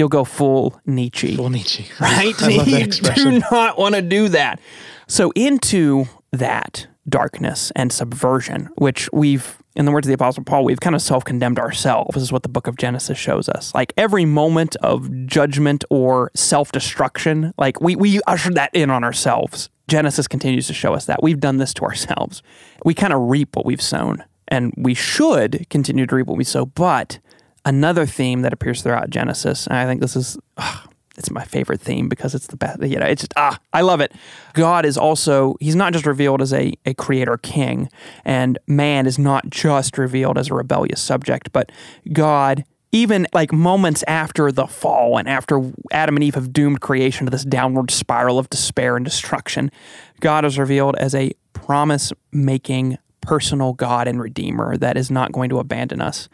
you'll 0.00 0.08
go 0.08 0.24
full 0.24 0.80
Nietzsche. 0.86 1.36
Full 1.36 1.50
Nietzsche. 1.50 1.86
right? 2.00 2.34
I 2.42 2.56
love 2.56 2.66
that 2.66 3.16
you 3.16 3.30
do 3.30 3.42
not 3.50 3.78
want 3.78 3.94
to 3.96 4.02
do 4.02 4.30
that. 4.30 4.58
So 5.06 5.30
into 5.36 6.06
that 6.32 6.86
darkness 7.06 7.70
and 7.76 7.92
subversion, 7.92 8.70
which 8.76 9.10
we've, 9.12 9.59
in 9.76 9.84
the 9.84 9.92
words 9.92 10.06
of 10.06 10.08
the 10.08 10.14
Apostle 10.14 10.44
Paul, 10.44 10.64
we've 10.64 10.80
kind 10.80 10.96
of 10.96 11.02
self-condemned 11.02 11.58
ourselves, 11.58 12.16
is 12.16 12.32
what 12.32 12.42
the 12.42 12.48
book 12.48 12.66
of 12.66 12.76
Genesis 12.76 13.16
shows 13.16 13.48
us. 13.48 13.72
Like 13.74 13.92
every 13.96 14.24
moment 14.24 14.76
of 14.76 15.26
judgment 15.26 15.84
or 15.90 16.30
self-destruction, 16.34 17.54
like 17.56 17.80
we 17.80 17.96
we 17.96 18.20
ushered 18.26 18.56
that 18.56 18.70
in 18.74 18.90
on 18.90 19.04
ourselves. 19.04 19.70
Genesis 19.88 20.28
continues 20.28 20.66
to 20.68 20.74
show 20.74 20.94
us 20.94 21.06
that 21.06 21.22
we've 21.22 21.40
done 21.40 21.56
this 21.56 21.74
to 21.74 21.82
ourselves. 21.82 22.42
We 22.84 22.94
kind 22.94 23.12
of 23.12 23.22
reap 23.22 23.56
what 23.56 23.66
we've 23.66 23.82
sown, 23.82 24.24
and 24.48 24.72
we 24.76 24.94
should 24.94 25.66
continue 25.68 26.06
to 26.06 26.14
reap 26.14 26.26
what 26.26 26.38
we 26.38 26.44
sow. 26.44 26.66
But 26.66 27.18
another 27.64 28.06
theme 28.06 28.42
that 28.42 28.52
appears 28.52 28.82
throughout 28.82 29.10
Genesis, 29.10 29.66
and 29.66 29.76
I 29.76 29.86
think 29.86 30.00
this 30.00 30.16
is 30.16 30.38
ugh, 30.56 30.89
it's 31.20 31.30
my 31.30 31.44
favorite 31.44 31.80
theme 31.80 32.08
because 32.08 32.34
it's 32.34 32.46
the 32.46 32.56
best. 32.56 32.82
You 32.82 32.98
know, 32.98 33.06
it's 33.06 33.20
just 33.22 33.34
ah, 33.36 33.58
I 33.72 33.82
love 33.82 34.00
it. 34.00 34.12
God 34.54 34.84
is 34.84 34.96
also 34.96 35.54
He's 35.60 35.76
not 35.76 35.92
just 35.92 36.06
revealed 36.06 36.40
as 36.42 36.52
a 36.52 36.72
a 36.86 36.94
creator 36.94 37.36
king, 37.36 37.88
and 38.24 38.58
man 38.66 39.06
is 39.06 39.18
not 39.18 39.48
just 39.48 39.98
revealed 39.98 40.38
as 40.38 40.50
a 40.50 40.54
rebellious 40.54 41.00
subject, 41.00 41.52
but 41.52 41.70
God. 42.12 42.64
Even 42.92 43.28
like 43.32 43.52
moments 43.52 44.02
after 44.08 44.50
the 44.50 44.66
fall 44.66 45.16
and 45.16 45.28
after 45.28 45.70
Adam 45.92 46.16
and 46.16 46.24
Eve 46.24 46.34
have 46.34 46.52
doomed 46.52 46.80
creation 46.80 47.24
to 47.24 47.30
this 47.30 47.44
downward 47.44 47.92
spiral 47.92 48.36
of 48.36 48.50
despair 48.50 48.96
and 48.96 49.04
destruction, 49.04 49.70
God 50.18 50.44
is 50.44 50.58
revealed 50.58 50.96
as 50.96 51.14
a 51.14 51.30
promise 51.52 52.12
making 52.32 52.98
personal 53.20 53.74
God 53.74 54.08
and 54.08 54.20
Redeemer 54.20 54.76
that 54.76 54.96
is 54.96 55.08
not 55.08 55.30
going 55.30 55.50
to 55.50 55.60
abandon 55.60 56.00
us 56.00 56.28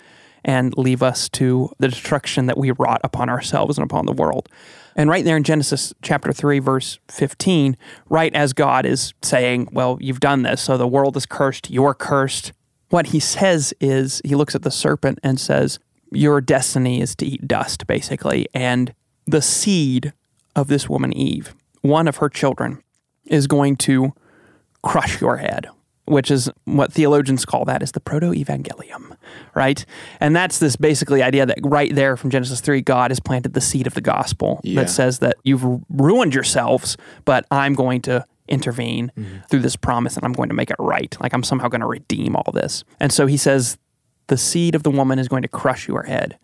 and 0.46 0.72
leave 0.78 1.02
us 1.02 1.28
to 1.28 1.70
the 1.78 1.88
destruction 1.88 2.46
that 2.46 2.56
we 2.56 2.70
wrought 2.70 3.00
upon 3.04 3.28
ourselves 3.28 3.76
and 3.76 3.84
upon 3.84 4.06
the 4.06 4.12
world. 4.12 4.48
And 4.94 5.10
right 5.10 5.24
there 5.24 5.36
in 5.36 5.42
Genesis 5.42 5.92
chapter 6.00 6.32
3, 6.32 6.60
verse 6.60 6.98
15, 7.08 7.76
right 8.08 8.34
as 8.34 8.54
God 8.54 8.86
is 8.86 9.12
saying, 9.22 9.68
Well, 9.72 9.98
you've 10.00 10.20
done 10.20 10.42
this, 10.42 10.62
so 10.62 10.78
the 10.78 10.86
world 10.86 11.16
is 11.16 11.26
cursed, 11.26 11.68
you're 11.68 11.92
cursed. 11.92 12.52
What 12.88 13.08
he 13.08 13.18
says 13.18 13.74
is, 13.80 14.22
he 14.24 14.36
looks 14.36 14.54
at 14.54 14.62
the 14.62 14.70
serpent 14.70 15.18
and 15.22 15.38
says, 15.38 15.80
Your 16.12 16.40
destiny 16.40 17.00
is 17.00 17.16
to 17.16 17.26
eat 17.26 17.46
dust, 17.46 17.86
basically. 17.88 18.46
And 18.54 18.94
the 19.26 19.42
seed 19.42 20.12
of 20.54 20.68
this 20.68 20.88
woman, 20.88 21.12
Eve, 21.12 21.54
one 21.82 22.06
of 22.06 22.18
her 22.18 22.28
children, 22.28 22.82
is 23.26 23.48
going 23.48 23.76
to 23.76 24.14
crush 24.82 25.20
your 25.20 25.38
head, 25.38 25.66
which 26.06 26.30
is 26.30 26.50
what 26.64 26.92
theologians 26.92 27.44
call 27.44 27.64
that 27.66 27.82
is 27.82 27.92
the 27.92 28.00
proto-evangelium, 28.00 29.16
right? 29.54 29.84
And 30.20 30.34
that's 30.34 30.58
this 30.58 30.76
basically 30.76 31.22
idea 31.22 31.46
that 31.46 31.58
right 31.62 31.94
there 31.94 32.16
from 32.16 32.30
Genesis 32.30 32.60
3, 32.60 32.80
God 32.80 33.10
has 33.10 33.20
planted 33.20 33.54
the 33.54 33.60
seed 33.60 33.86
of 33.86 33.94
the 33.94 34.00
gospel 34.00 34.60
Yeah. 34.64 34.82
that 34.82 34.90
says 34.90 35.18
that 35.18 35.36
you've 35.44 35.64
ruined 35.90 36.34
yourselves, 36.34 36.96
but 37.24 37.44
I'm 37.50 37.74
going 37.74 38.02
to 38.02 38.24
intervene 38.48 39.10
mm-hmm. 39.18 39.38
through 39.50 39.60
this 39.60 39.76
promise 39.76 40.16
and 40.16 40.24
I'm 40.24 40.32
going 40.32 40.48
to 40.48 40.54
make 40.54 40.70
it 40.70 40.76
right. 40.78 41.16
Like 41.20 41.32
I'm 41.34 41.42
somehow 41.42 41.68
going 41.68 41.80
to 41.80 41.86
redeem 41.86 42.36
all 42.36 42.52
this. 42.52 42.84
And 43.00 43.12
so 43.12 43.26
he 43.26 43.36
says, 43.36 43.76
the 44.28 44.36
seed 44.36 44.74
of 44.74 44.82
the 44.82 44.90
woman 44.90 45.18
is 45.18 45.28
going 45.28 45.42
to 45.42 45.48
crush 45.48 45.86
your 45.88 46.04
head, 46.04 46.38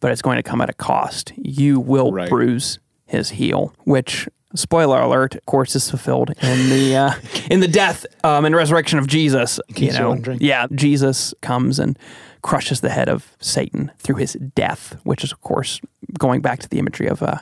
but 0.00 0.10
it's 0.12 0.22
going 0.22 0.36
to 0.36 0.42
come 0.42 0.60
at 0.60 0.70
a 0.70 0.72
cost. 0.74 1.32
You 1.36 1.80
will 1.80 2.12
Right. 2.12 2.28
bruise 2.28 2.78
his 3.06 3.30
heel, 3.30 3.72
which 3.84 4.28
spoiler 4.54 5.00
alert, 5.00 5.34
of 5.36 5.46
course, 5.46 5.74
is 5.76 5.88
fulfilled 5.90 6.30
in 6.42 6.68
the 6.70 6.96
uh, 6.96 7.12
in 7.50 7.60
the 7.60 7.68
death 7.68 8.06
um, 8.24 8.44
and 8.44 8.54
resurrection 8.54 8.98
of 8.98 9.06
Jesus. 9.06 9.60
You 9.76 9.92
know, 9.92 10.14
yeah, 10.40 10.66
Jesus 10.74 11.34
comes 11.42 11.78
and 11.78 11.98
crushes 12.42 12.80
the 12.80 12.90
head 12.90 13.08
of 13.08 13.36
Satan 13.40 13.90
through 13.98 14.16
his 14.16 14.34
death, 14.54 14.96
which 15.04 15.24
is 15.24 15.32
of 15.32 15.40
course 15.40 15.80
going 16.18 16.40
back 16.40 16.60
to 16.60 16.68
the 16.68 16.78
imagery 16.78 17.08
of 17.08 17.22
uh, 17.22 17.38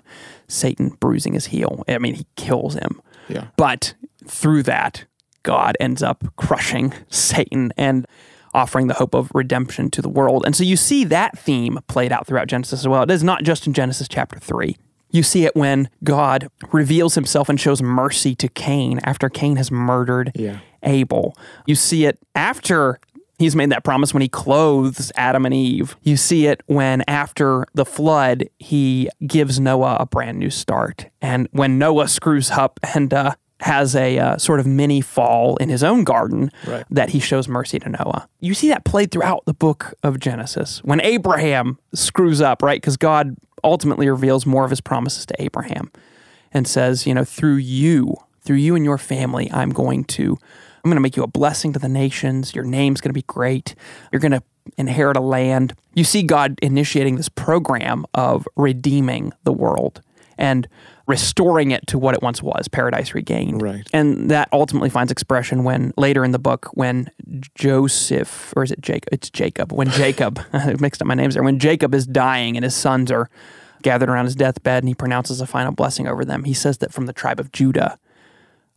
Satan 0.49 0.91
bruising 1.01 1.35
his 1.35 1.47
heel. 1.47 1.85
I 1.89 1.99
mean, 1.99 2.15
he 2.15 2.27
kills 2.37 2.75
him, 2.75 3.01
Yeah. 3.29 3.49
but 3.57 3.95
through 4.27 4.63
that, 4.65 5.05
God 5.43 5.77
ends 5.79 6.03
up 6.03 6.25
crushing 6.37 6.93
Satan 7.11 7.73
and 7.77 8.07
offering 8.55 8.87
the 8.87 8.95
hope 8.95 9.15
of 9.15 9.31
redemption 9.35 9.91
to 9.91 10.01
the 10.03 10.09
world. 10.09 10.43
And 10.47 10.57
so 10.57 10.65
you 10.65 10.77
see 10.77 11.05
that 11.05 11.39
theme 11.39 11.79
played 11.89 12.11
out 12.11 12.27
throughout 12.27 12.49
Genesis 12.49 12.81
as 12.81 12.89
well. 12.89 13.03
It 13.03 13.11
is 13.11 13.23
not 13.23 13.45
just 13.45 13.67
in 13.67 13.75
Genesis 13.75 14.09
chapter 14.09 14.39
3. 14.41 14.77
You 15.11 15.23
see 15.23 15.45
it 15.45 15.55
when 15.57 15.89
God 16.05 16.49
reveals 16.73 17.15
himself 17.15 17.49
and 17.49 17.59
shows 17.61 17.81
mercy 17.83 18.35
to 18.37 18.49
Cain 18.49 19.01
after 19.05 19.29
Cain 19.29 19.57
has 19.57 19.71
murdered 19.71 20.33
Yeah. 20.35 20.59
Abel. 20.83 21.37
You 21.67 21.75
see 21.75 22.05
it 22.05 22.19
after 22.35 23.01
he's 23.39 23.57
made 23.57 23.71
that 23.71 23.85
promise 23.85 24.15
when 24.15 24.21
he 24.23 24.29
clothes 24.29 25.11
Adam 25.15 25.45
and 25.45 25.55
Eve. 25.55 25.97
You 26.03 26.17
see 26.17 26.47
it 26.47 26.63
when 26.67 27.03
after 27.09 27.67
the 27.75 27.85
flood, 27.85 28.49
he 28.59 29.09
gives 29.27 29.59
Noah 29.61 29.97
a 30.01 30.07
brand 30.07 30.39
new 30.39 30.51
start. 30.51 31.07
And 31.21 31.49
when 31.53 31.79
Noah 31.79 32.09
screws 32.09 32.51
up 32.51 32.79
and 32.95 33.13
uh, 33.13 33.35
has 33.61 33.97
a 33.97 34.19
uh, 34.19 34.37
sort 34.37 34.61
of 34.61 34.67
mini 34.67 35.01
fall 35.01 35.57
in 35.57 35.69
his 35.71 35.83
own 35.83 36.05
garden, 36.05 36.51
Right. 36.67 36.85
that 36.91 37.11
he 37.11 37.21
shows 37.21 37.49
mercy 37.49 37.79
to 37.79 37.89
Noah. 37.89 38.29
You 38.41 38.53
see 38.55 38.69
that 38.69 38.85
played 38.85 39.11
throughout 39.11 39.45
the 39.47 39.55
book 39.55 39.95
of 40.03 40.21
Genesis. 40.21 40.83
When 40.85 41.01
Abraham 41.01 41.79
screws 41.95 42.41
up, 42.41 42.63
right? 42.63 42.81
Because 42.81 42.97
God 42.99 43.37
ultimately 43.65 44.09
reveals 44.11 44.45
more 44.47 44.65
of 44.65 44.71
his 44.71 44.81
promises 44.81 45.25
to 45.27 45.35
Abraham 45.43 45.91
and 46.53 46.69
says, 46.69 47.07
you 47.07 47.15
know, 47.15 47.25
through 47.25 47.57
you, 47.57 48.15
through 48.43 48.57
you 48.57 48.75
and 48.77 48.85
your 48.85 48.99
family, 48.99 49.51
I'm 49.53 49.71
going 49.71 50.05
to 50.05 50.37
I'm 50.85 50.91
going 50.91 50.97
to 50.97 51.01
make 51.01 51.17
you 51.17 51.25
a 51.25 51.29
blessing 51.29 51.73
to 51.73 51.81
the 51.81 51.89
nations. 51.89 52.55
Your 52.55 52.63
name's 52.63 53.01
going 53.01 53.09
to 53.11 53.15
be 53.15 53.23
great. 53.23 53.75
You're 54.13 54.21
going 54.21 54.31
to 54.31 54.43
inherit 54.79 55.17
a 55.17 55.21
land. 55.21 55.75
You 55.95 56.05
see 56.05 56.23
God 56.23 56.59
initiating 56.63 57.17
this 57.17 57.29
program 57.29 58.05
of 58.15 58.47
redeeming 58.55 59.33
the 59.43 59.53
world 59.53 60.01
and 60.39 60.69
restoring 61.07 61.71
it 61.71 61.87
to 61.87 61.99
what 61.99 62.15
it 62.15 62.23
once 62.23 62.43
was, 62.43 62.69
paradise 62.69 63.15
regained. 63.15 63.63
Right. 63.63 63.89
And 63.93 64.31
that 64.31 64.49
ultimately 64.53 64.91
finds 64.91 65.13
expression 65.13 65.65
when 65.65 65.93
later 65.97 66.25
in 66.25 66.33
the 66.33 66.39
book, 66.39 66.69
when 66.75 67.11
Joseph, 67.55 68.53
or 68.57 68.65
is 68.65 68.73
it 68.73 68.81
Jacob? 68.81 69.09
It's 69.13 69.31
Jacob. 69.31 69.73
When 69.73 69.89
Jacob, 69.91 70.41
I 70.53 70.75
mixed 70.81 71.01
up 71.01 71.07
my 71.07 71.15
names 71.15 71.35
there, 71.35 71.43
when 71.43 71.59
Jacob 71.59 71.95
is 71.95 72.07
dying 72.07 72.57
and 72.57 72.65
his 72.65 72.75
sons 72.75 73.11
are 73.11 73.29
gathered 73.83 74.09
around 74.09 74.25
his 74.25 74.35
deathbed 74.35 74.83
and 74.83 74.89
he 74.89 74.95
pronounces 74.95 75.41
a 75.41 75.47
final 75.47 75.73
blessing 75.73 76.09
over 76.09 76.25
them, 76.25 76.45
he 76.45 76.55
says 76.55 76.79
that 76.79 76.93
from 76.93 77.07
the 77.07 77.13
tribe 77.13 77.39
of 77.39 77.53
Judah, 77.53 77.99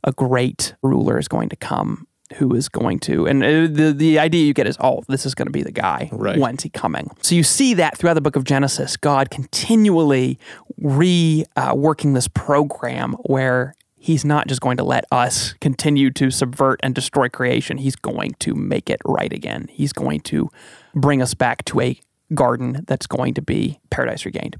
a 0.03 0.11
great 0.11 0.75
ruler 0.81 1.17
is 1.17 1.27
going 1.27 1.49
to 1.49 1.55
come 1.55 2.07
who 2.35 2.53
is 2.53 2.69
going 2.69 2.99
to 2.99 3.25
and 3.27 3.43
uh, 3.43 3.47
the 3.71 3.91
the 3.95 4.19
idea 4.19 4.45
you 4.45 4.53
get 4.53 4.67
is 4.67 4.77
oh 4.79 5.01
this 5.07 5.25
is 5.25 5.33
going 5.33 5.47
to 5.47 5.51
be 5.51 5.63
the 5.63 5.71
guy 5.71 6.09
Right. 6.11 6.37
when's 6.37 6.63
he 6.63 6.69
coming. 6.69 7.09
So 7.21 7.33
you 7.35 7.43
see 7.43 7.73
that 7.75 7.97
throughout 7.97 8.13
the 8.13 8.21
book 8.21 8.35
of 8.35 8.43
genesis 8.43 8.95
god 8.97 9.29
continually 9.31 10.37
reworking 10.81 11.45
uh, 11.55 11.73
working 11.75 12.13
this 12.13 12.27
program 12.27 13.13
where 13.25 13.75
he's 13.97 14.23
not 14.23 14.47
just 14.47 14.61
going 14.61 14.77
to 14.77 14.83
let 14.83 15.05
us 15.11 15.53
continue 15.59 16.09
to 16.11 16.31
subvert 16.31 16.79
and 16.83 16.95
destroy 16.95 17.27
creation. 17.27 17.77
He's 17.77 17.97
going 17.97 18.31
to 18.39 18.55
make 18.55 18.89
it 18.89 19.01
right 19.05 19.31
again. 19.33 19.67
He's 19.69 19.91
going 19.91 20.21
to 20.21 20.49
bring 20.95 21.21
us 21.21 21.33
back 21.33 21.65
to 21.65 21.81
a 21.81 21.99
garden 22.33 22.85
that's 22.87 23.07
going 23.07 23.33
to 23.33 23.41
be 23.41 23.79
paradise 23.89 24.23
regained 24.25 24.55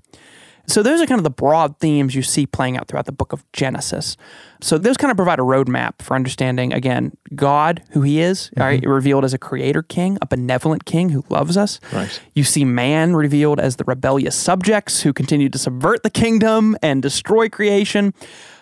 so 0.70 0.84
those 0.84 1.02
are 1.02 1.06
kind 1.06 1.20
of 1.20 1.24
the 1.24 1.30
broad 1.30 1.80
themes 1.80 2.16
you 2.16 2.22
see 2.22 2.46
playing 2.46 2.78
out 2.78 2.88
throughout 2.88 3.06
the 3.06 3.12
book 3.12 3.34
of 3.34 3.44
Genesis. 3.54 4.18
So 4.62 4.78
those 4.78 4.98
kind 4.98 5.10
of 5.10 5.18
provide 5.18 5.40
a 5.40 5.44
roadmap 5.44 6.02
for 6.02 6.16
understanding 6.16 6.74
again 6.74 7.14
God, 7.36 7.82
who 7.92 8.02
He 8.02 8.20
is, 8.20 8.52
all 8.58 8.64
right, 8.64 8.84
revealed 8.86 9.26
as 9.26 9.34
a 9.34 9.38
creator 9.38 9.82
king, 9.82 10.18
a 10.22 10.28
benevolent 10.28 10.86
king 10.86 11.10
who 11.10 11.24
loves 11.30 11.58
us. 11.58 11.80
Right. 11.94 12.20
You 12.34 12.44
see 12.44 12.66
man 12.66 13.16
revealed 13.16 13.60
as 13.60 13.78
the 13.78 13.84
rebellious 13.86 14.36
subjects 14.36 15.02
who 15.02 15.14
continue 15.14 15.50
to 15.50 15.58
subvert 15.58 16.04
the 16.04 16.10
kingdom 16.10 16.78
and 16.82 17.02
destroy 17.02 17.50
creation. 17.50 18.14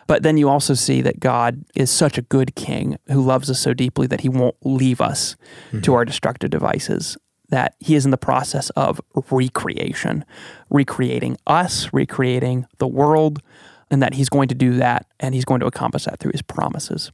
But 0.07 0.23
then 0.23 0.37
you 0.37 0.47
also 0.47 0.73
see 0.73 1.01
that 1.01 1.19
God 1.19 1.65
is 1.75 1.91
such 1.91 2.17
a 2.17 2.21
good 2.21 2.55
king 2.55 2.97
who 3.07 3.21
loves 3.21 3.49
us 3.49 3.59
so 3.59 3.73
deeply 3.73 4.07
that 4.07 4.21
he 4.21 4.29
won't 4.29 4.55
leave 4.63 5.01
us 5.01 5.35
mm-hmm. 5.67 5.81
to 5.81 5.93
our 5.93 6.05
destructive 6.05 6.49
devices, 6.49 7.17
that 7.49 7.75
he 7.79 7.95
is 7.95 8.05
in 8.05 8.11
the 8.11 8.17
process 8.17 8.69
of 8.71 8.99
recreation, 9.31 10.25
recreating 10.69 11.37
us, 11.47 11.91
recreating 11.93 12.65
the 12.77 12.87
world, 12.87 13.41
and 13.89 14.01
that 14.01 14.13
he's 14.15 14.29
going 14.29 14.47
to 14.49 14.55
do 14.55 14.73
that 14.75 15.05
and 15.19 15.33
he's 15.33 15.45
going 15.45 15.59
to 15.61 15.65
accomplish 15.65 16.05
that 16.05 16.19
through 16.19 16.31
his 16.33 16.41
promises. 16.41 17.11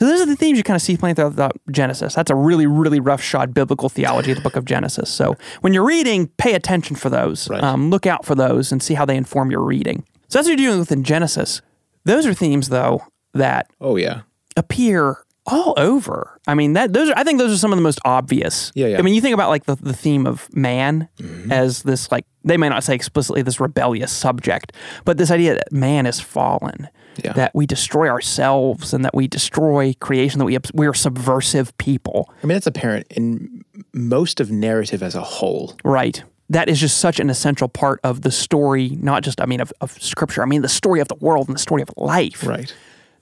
So 0.00 0.06
those 0.08 0.20
are 0.22 0.26
the 0.26 0.34
themes 0.36 0.58
you 0.58 0.64
kind 0.64 0.74
of 0.74 0.82
see 0.82 0.96
playing 0.96 1.14
throughout 1.16 1.52
Genesis. 1.70 2.14
That's 2.14 2.30
a 2.30 2.34
really, 2.34 2.66
really 2.66 2.98
roughshod 2.98 3.54
biblical 3.54 3.88
theology 3.88 4.32
of 4.32 4.38
the 4.38 4.42
book 4.42 4.56
of 4.56 4.64
Genesis. 4.64 5.08
So 5.08 5.36
when 5.60 5.72
you're 5.72 5.86
reading, 5.86 6.28
pay 6.36 6.54
attention 6.54 6.96
for 6.96 7.10
those. 7.10 7.48
Right. 7.48 7.62
Um, 7.62 7.90
look 7.90 8.06
out 8.06 8.24
for 8.24 8.34
those 8.34 8.72
and 8.72 8.82
see 8.82 8.94
how 8.94 9.04
they 9.04 9.16
inform 9.16 9.50
your 9.52 9.62
reading. 9.62 10.04
So 10.28 10.38
that's 10.38 10.48
what 10.48 10.58
you're 10.58 10.66
dealing 10.66 10.80
with 10.80 10.90
in 10.90 11.04
Genesis. 11.04 11.62
Those 12.04 12.26
are 12.26 12.34
themes, 12.34 12.70
though, 12.70 13.04
that 13.34 13.68
Oh 13.80 13.94
yeah. 13.96 14.22
appear 14.56 15.18
all 15.46 15.74
over. 15.76 16.40
I 16.46 16.54
mean, 16.54 16.72
that 16.72 16.92
those 16.92 17.10
are, 17.10 17.14
I 17.16 17.24
think 17.24 17.38
those 17.38 17.52
are 17.52 17.58
some 17.58 17.72
of 17.72 17.76
the 17.76 17.82
most 17.82 17.98
obvious. 18.04 18.72
Yeah, 18.74 18.86
yeah. 18.88 18.98
I 18.98 19.02
mean, 19.02 19.14
you 19.14 19.20
think 19.20 19.34
about 19.34 19.50
like 19.50 19.64
the, 19.64 19.76
the 19.76 19.92
theme 19.92 20.26
of 20.26 20.48
man 20.54 21.08
Mm-hmm. 21.18 21.52
as 21.52 21.82
this 21.82 22.10
like 22.10 22.24
they 22.44 22.56
may 22.56 22.68
not 22.68 22.82
say 22.84 22.94
explicitly 22.94 23.42
this 23.42 23.60
rebellious 23.60 24.10
subject, 24.12 24.72
but 25.04 25.18
this 25.18 25.30
idea 25.30 25.54
that 25.54 25.72
man 25.72 26.06
is 26.06 26.18
fallen, 26.20 26.88
Yeah. 27.22 27.32
that 27.34 27.52
we 27.54 27.66
destroy 27.66 28.08
ourselves 28.08 28.94
and 28.94 29.04
that 29.04 29.14
we 29.14 29.28
destroy 29.28 29.94
creation, 30.00 30.38
that 30.38 30.44
we 30.46 30.58
we 30.72 30.86
are 30.86 30.94
subversive 30.94 31.76
people. 31.78 32.30
I 32.42 32.46
mean, 32.46 32.54
that's 32.56 32.66
apparent 32.66 33.06
in 33.10 33.64
most 33.92 34.40
of 34.40 34.50
narrative 34.50 35.02
as 35.02 35.14
a 35.14 35.22
whole. 35.22 35.76
Right. 35.84 36.22
that 36.50 36.68
is 36.68 36.78
just 36.80 36.98
such 36.98 37.18
an 37.20 37.30
essential 37.30 37.68
part 37.68 38.00
of 38.04 38.20
the 38.22 38.30
story, 38.30 38.90
not 39.00 39.22
just, 39.22 39.40
I 39.40 39.46
mean, 39.46 39.60
of, 39.62 39.72
of 39.80 39.90
scripture, 40.02 40.42
I 40.42 40.46
mean, 40.46 40.60
the 40.62 40.68
story 40.68 41.00
of 41.00 41.08
the 41.08 41.14
world 41.16 41.48
and 41.48 41.54
the 41.56 41.60
story 41.60 41.80
of 41.82 41.90
life. 41.96 42.46
Right. 42.46 42.74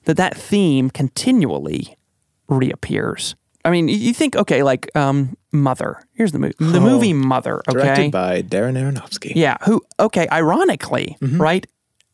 That 0.05 0.17
that 0.17 0.35
theme 0.35 0.89
continually 0.89 1.95
reappears. 2.57 3.35
I 3.65 3.71
mean, 3.71 3.87
you 3.87 4.13
think, 4.13 4.35
okay, 4.35 4.61
like 4.61 4.93
um, 4.95 5.37
Mother. 5.51 6.01
Here's 6.13 6.33
the 6.33 6.39
movie. 6.39 6.55
The 6.59 6.81
movie 6.81 7.13
Mother, 7.13 7.61
okay? 7.69 7.79
Directed 7.79 8.11
by 8.11 8.41
Darren 8.41 8.77
Aronofsky. 8.77 9.33
Yeah, 9.35 9.57
who, 9.65 9.81
okay, 9.99 10.27
ironically, 10.31 11.17
right? 11.21 11.65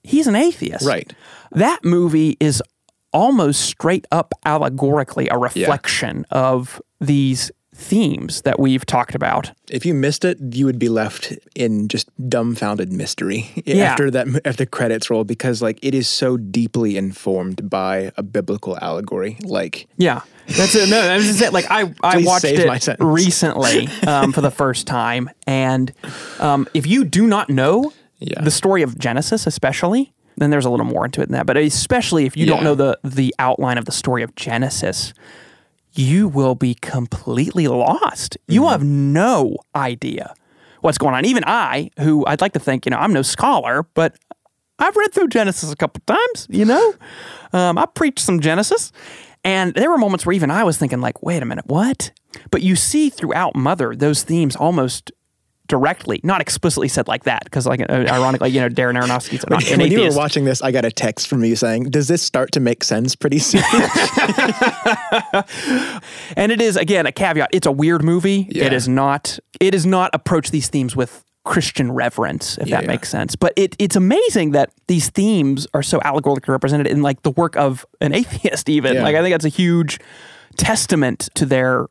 He's 0.03 0.27
an 0.27 0.35
atheist. 0.35 0.85
Right. 0.85 1.11
That 1.51 1.83
movie 1.83 2.37
is 2.39 2.61
almost 3.11 3.61
straight 3.61 4.05
up 4.11 4.33
allegorically 4.45 5.27
a 5.29 5.37
reflection 5.37 6.25
of 6.29 6.79
these 7.01 7.51
themes 7.79 8.41
that 8.41 8.59
we've 8.59 8.85
talked 8.85 9.15
about. 9.15 9.51
If 9.69 9.85
you 9.85 9.93
missed 9.93 10.25
it, 10.25 10.37
you 10.51 10.65
would 10.65 10.77
be 10.79 10.89
left 10.89 11.31
in 11.55 11.87
just 11.87 12.09
dumbfounded 12.29 12.91
mystery 12.91 13.49
Yeah. 13.65 13.85
after 13.85 14.11
that 14.11 14.27
after 14.45 14.63
the 14.63 14.65
credits 14.65 15.09
roll 15.09 15.23
because 15.23 15.61
like 15.61 15.79
it 15.81 15.95
is 15.95 16.07
so 16.07 16.35
deeply 16.37 16.97
informed 16.97 17.69
by 17.69 18.11
a 18.17 18.23
biblical 18.23 18.77
allegory. 18.81 19.37
Like 19.43 19.87
Yeah, 19.97 20.21
that's 20.47 20.75
it. 20.75 20.89
No, 20.89 21.01
that's 21.01 21.23
just 21.25 21.41
it. 21.41 21.53
Like 21.53 21.65
I, 21.69 21.93
I 22.03 22.17
watched 22.23 22.45
it 22.45 22.97
recently 22.99 23.87
um, 24.05 24.33
for 24.33 24.41
the 24.41 24.51
first 24.51 24.85
time, 24.87 25.29
and 25.47 25.91
um, 26.39 26.67
if 26.73 26.85
you 26.85 27.05
do 27.05 27.27
not 27.27 27.49
know 27.49 27.93
Yeah. 28.19 28.41
the 28.41 28.51
story 28.51 28.81
of 28.83 28.97
Genesis, 28.99 29.47
especially, 29.47 30.11
then 30.37 30.49
there's 30.49 30.65
a 30.65 30.69
little 30.69 30.85
more 30.85 31.05
into 31.05 31.21
it 31.21 31.27
than 31.27 31.33
that. 31.33 31.45
But 31.45 31.57
especially 31.57 32.25
if 32.25 32.35
you 32.35 32.45
don't 32.45 32.63
know 32.63 32.75
the 32.75 32.99
the 33.03 33.33
outline 33.39 33.77
of 33.77 33.85
the 33.85 33.91
story 33.93 34.21
of 34.23 34.35
Genesis, 34.35 35.13
you 35.99 36.27
will 36.27 36.55
be 36.55 36.73
completely 36.75 37.67
lost. 37.67 38.37
You 38.47 38.61
Mm-hmm. 38.61 38.71
have 38.71 38.83
no 38.83 39.57
idea 39.75 40.33
what's 40.81 40.97
going 40.97 41.13
on. 41.13 41.25
Even 41.25 41.43
I, 41.45 41.89
who 41.99 42.25
I'd 42.25 42.41
like 42.41 42.53
to 42.53 42.59
think, 42.59 42.85
you 42.85 42.89
know, 42.91 42.97
I'm 42.97 43.11
no 43.13 43.21
scholar, 43.21 43.83
but 43.93 44.15
I've 44.79 44.95
read 44.95 45.11
through 45.13 45.27
Genesis 45.27 45.71
a 45.71 45.75
couple 45.75 46.01
times, 46.07 46.47
you 46.49 46.63
know? 46.63 46.93
Um, 47.51 47.77
I 47.77 47.85
preached 47.85 48.19
some 48.19 48.39
Genesis. 48.39 48.93
And 49.43 49.73
there 49.73 49.89
were 49.89 49.97
moments 49.97 50.25
where 50.25 50.33
even 50.33 50.51
I 50.51 50.63
was 50.63 50.77
thinking, 50.77 51.01
like, 51.01 51.21
wait 51.21 51.43
a 51.43 51.45
minute, 51.45 51.65
what? 51.67 52.11
But 52.51 52.61
you 52.61 52.75
see 52.77 53.09
throughout 53.09 53.55
Mother 53.55 53.95
those 53.95 54.23
themes 54.23 54.55
almost 54.55 55.11
directly, 55.69 56.19
not 56.23 56.41
explicitly 56.41 56.89
said 56.89 57.07
like 57.07 57.23
that, 57.23 57.45
because, 57.45 57.65
like, 57.65 57.79
uh, 57.81 58.05
ironically, 58.09 58.49
you 58.49 58.59
know, 58.59 58.67
Darren 58.67 58.99
Aronofsky's 58.99 59.47
not 59.49 59.65
an 59.71 59.79
when 59.79 59.91
you 59.91 60.01
were 60.01 60.15
watching 60.15 60.43
this, 60.43 60.61
I 60.61 60.71
got 60.71 60.83
a 60.83 60.91
text 60.91 61.27
from 61.27 61.43
you 61.45 61.55
saying, 61.55 61.85
"Does 61.85 62.09
this 62.09 62.21
start 62.21 62.51
to 62.53 62.59
make 62.59 62.83
sense 62.83 63.15
pretty 63.15 63.39
soon?" 63.39 63.63
And 66.35 66.51
it 66.51 66.61
is 66.61 66.75
again 66.75 67.05
a 67.05 67.11
caveat. 67.11 67.49
It's 67.53 67.67
a 67.67 67.71
weird 67.71 68.03
movie. 68.03 68.47
Yeah. 68.49 68.65
It 68.65 68.73
is 68.73 68.87
not. 68.87 69.39
It 69.59 69.73
is 69.73 69.85
not 69.85 70.11
approach 70.13 70.51
these 70.51 70.67
themes 70.67 70.95
with 70.95 71.23
Christian 71.45 71.91
reverence, 71.91 72.57
if 72.57 72.69
that 72.69 72.83
yeah. 72.83 72.87
makes 72.87 73.09
sense. 73.09 73.35
But 73.35 73.53
it, 73.55 73.75
it's 73.79 73.95
amazing 73.95 74.51
that 74.51 74.71
these 74.87 75.09
themes 75.09 75.67
are 75.73 75.83
so 75.83 75.99
allegorically 76.03 76.51
represented 76.51 76.87
in 76.87 77.01
like 77.01 77.23
the 77.23 77.31
work 77.31 77.55
of 77.55 77.85
an 78.01 78.13
atheist. 78.13 78.69
Even 78.69 79.01
like 79.01 79.15
I 79.15 79.21
think 79.21 79.33
that's 79.33 79.45
a 79.45 79.49
huge 79.49 79.99
testament 80.57 81.29
to 81.35 81.45
their 81.45 81.87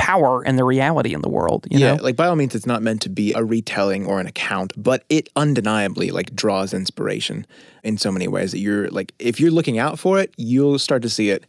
power 0.00 0.42
and 0.42 0.58
the 0.58 0.64
reality 0.64 1.12
in 1.12 1.20
the 1.20 1.28
world. 1.28 1.66
You 1.70 1.78
yeah, 1.78 1.94
know? 1.96 2.02
like 2.02 2.16
by 2.16 2.26
all 2.26 2.34
means, 2.34 2.54
it's 2.54 2.66
not 2.66 2.82
meant 2.82 3.02
to 3.02 3.10
be 3.10 3.34
a 3.34 3.44
retelling 3.44 4.06
or 4.06 4.18
an 4.18 4.26
account, 4.26 4.72
but 4.76 5.04
it 5.10 5.28
undeniably 5.36 6.10
like 6.10 6.34
draws 6.34 6.72
inspiration 6.72 7.46
in 7.84 7.98
so 7.98 8.10
many 8.10 8.26
ways 8.26 8.52
that 8.52 8.58
you're 8.60 8.88
like, 8.90 9.12
if 9.18 9.38
you're 9.38 9.50
looking 9.50 9.78
out 9.78 9.98
for 9.98 10.18
it, 10.18 10.32
you'll 10.38 10.78
start 10.78 11.02
to 11.02 11.10
see 11.10 11.28
it 11.28 11.44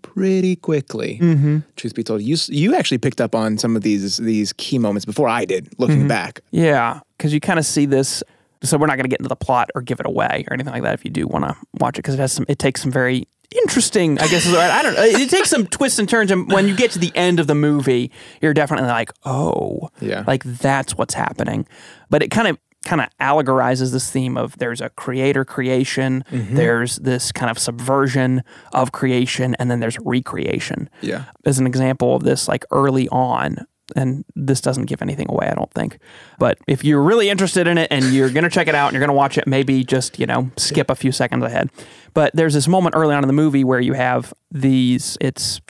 pretty 0.00 0.56
quickly. 0.56 1.18
Mm-hmm. 1.20 1.58
Truth 1.76 1.94
be 1.94 2.02
told, 2.02 2.22
you 2.22 2.36
you 2.48 2.74
actually 2.74 2.98
picked 2.98 3.20
up 3.20 3.34
on 3.34 3.58
some 3.58 3.76
of 3.76 3.82
these 3.82 4.16
these 4.16 4.52
key 4.54 4.78
moments 4.78 5.04
before 5.04 5.28
I 5.28 5.44
did. 5.44 5.68
Looking 5.78 5.98
Mm-hmm. 5.98 6.08
back, 6.08 6.40
Yeah, 6.50 7.00
because 7.18 7.32
you 7.34 7.40
kind 7.40 7.58
of 7.58 7.66
see 7.66 7.86
this. 7.86 8.22
So 8.64 8.78
we're 8.78 8.86
not 8.86 8.96
going 8.96 9.04
to 9.04 9.08
get 9.10 9.18
into 9.18 9.28
the 9.28 9.36
plot 9.36 9.70
or 9.74 9.82
give 9.82 9.98
it 10.00 10.06
away 10.06 10.44
or 10.48 10.54
anything 10.54 10.72
like 10.72 10.82
that. 10.84 10.94
If 10.94 11.04
you 11.04 11.10
do 11.10 11.26
want 11.26 11.44
to 11.44 11.56
watch 11.80 11.98
it, 11.98 12.02
because 12.02 12.14
it 12.14 12.20
has 12.20 12.32
some, 12.32 12.46
it 12.48 12.58
takes 12.60 12.80
some 12.80 12.92
very 12.92 13.26
interesting. 13.56 14.18
I 14.18 14.26
guess 14.28 14.46
is 14.46 14.52
right. 14.52 14.70
I 14.70 14.82
don't. 14.82 14.94
know. 14.94 15.02
It 15.02 15.30
takes 15.30 15.50
some 15.50 15.66
twists 15.66 15.98
and 15.98 16.08
turns, 16.08 16.30
and 16.30 16.50
when 16.50 16.68
you 16.68 16.76
get 16.76 16.90
to 16.92 16.98
the 16.98 17.12
end 17.14 17.40
of 17.40 17.46
the 17.46 17.54
movie, 17.54 18.10
you're 18.40 18.54
definitely 18.54 18.88
like, 18.88 19.10
oh, 19.24 19.90
Yeah. 20.00 20.24
like 20.26 20.44
that's 20.44 20.96
what's 20.96 21.14
happening. 21.14 21.66
But 22.10 22.22
it 22.22 22.30
kind 22.30 22.48
of 22.48 22.58
kind 22.84 23.00
of 23.00 23.06
allegorizes 23.20 23.92
this 23.92 24.10
theme 24.10 24.36
of 24.36 24.58
there's 24.58 24.80
a 24.80 24.88
creator 24.90 25.44
creation, 25.44 26.24
Mm-hmm. 26.32 26.56
there's 26.56 26.96
this 26.96 27.30
kind 27.30 27.48
of 27.50 27.56
subversion 27.58 28.42
of 28.72 28.90
creation, 28.90 29.54
and 29.60 29.70
then 29.70 29.78
there's 29.78 29.96
recreation 30.00 30.90
yeah, 31.00 31.26
as 31.46 31.60
an 31.60 31.66
example 31.68 32.16
of 32.16 32.24
this 32.24 32.48
like 32.48 32.64
early 32.72 33.08
on 33.10 33.58
and 33.96 34.24
this 34.34 34.60
doesn't 34.60 34.86
give 34.86 35.02
anything 35.02 35.26
away 35.28 35.48
i 35.48 35.54
don't 35.54 35.70
think 35.72 35.98
but 36.38 36.58
if 36.66 36.84
you're 36.84 37.02
really 37.02 37.28
interested 37.30 37.66
in 37.66 37.78
it 37.78 37.88
and 37.90 38.04
you're 38.06 38.30
going 38.30 38.44
to 38.44 38.50
check 38.50 38.68
it 38.68 38.74
out 38.74 38.86
and 38.88 38.94
you're 38.94 39.00
going 39.00 39.08
to 39.08 39.14
watch 39.14 39.36
it 39.38 39.46
maybe 39.46 39.84
just 39.84 40.18
you 40.18 40.26
know 40.26 40.50
skip 40.56 40.90
a 40.90 40.94
few 40.94 41.12
seconds 41.12 41.44
ahead 41.44 41.70
but 42.14 42.30
there's 42.34 42.54
this 42.54 42.68
moment 42.68 42.94
early 42.96 43.14
on 43.14 43.22
in 43.22 43.26
the 43.26 43.32
movie 43.32 43.64
where 43.64 43.80
you 43.80 43.92
have 43.94 44.32
these 44.50 45.16
it's 45.20 45.60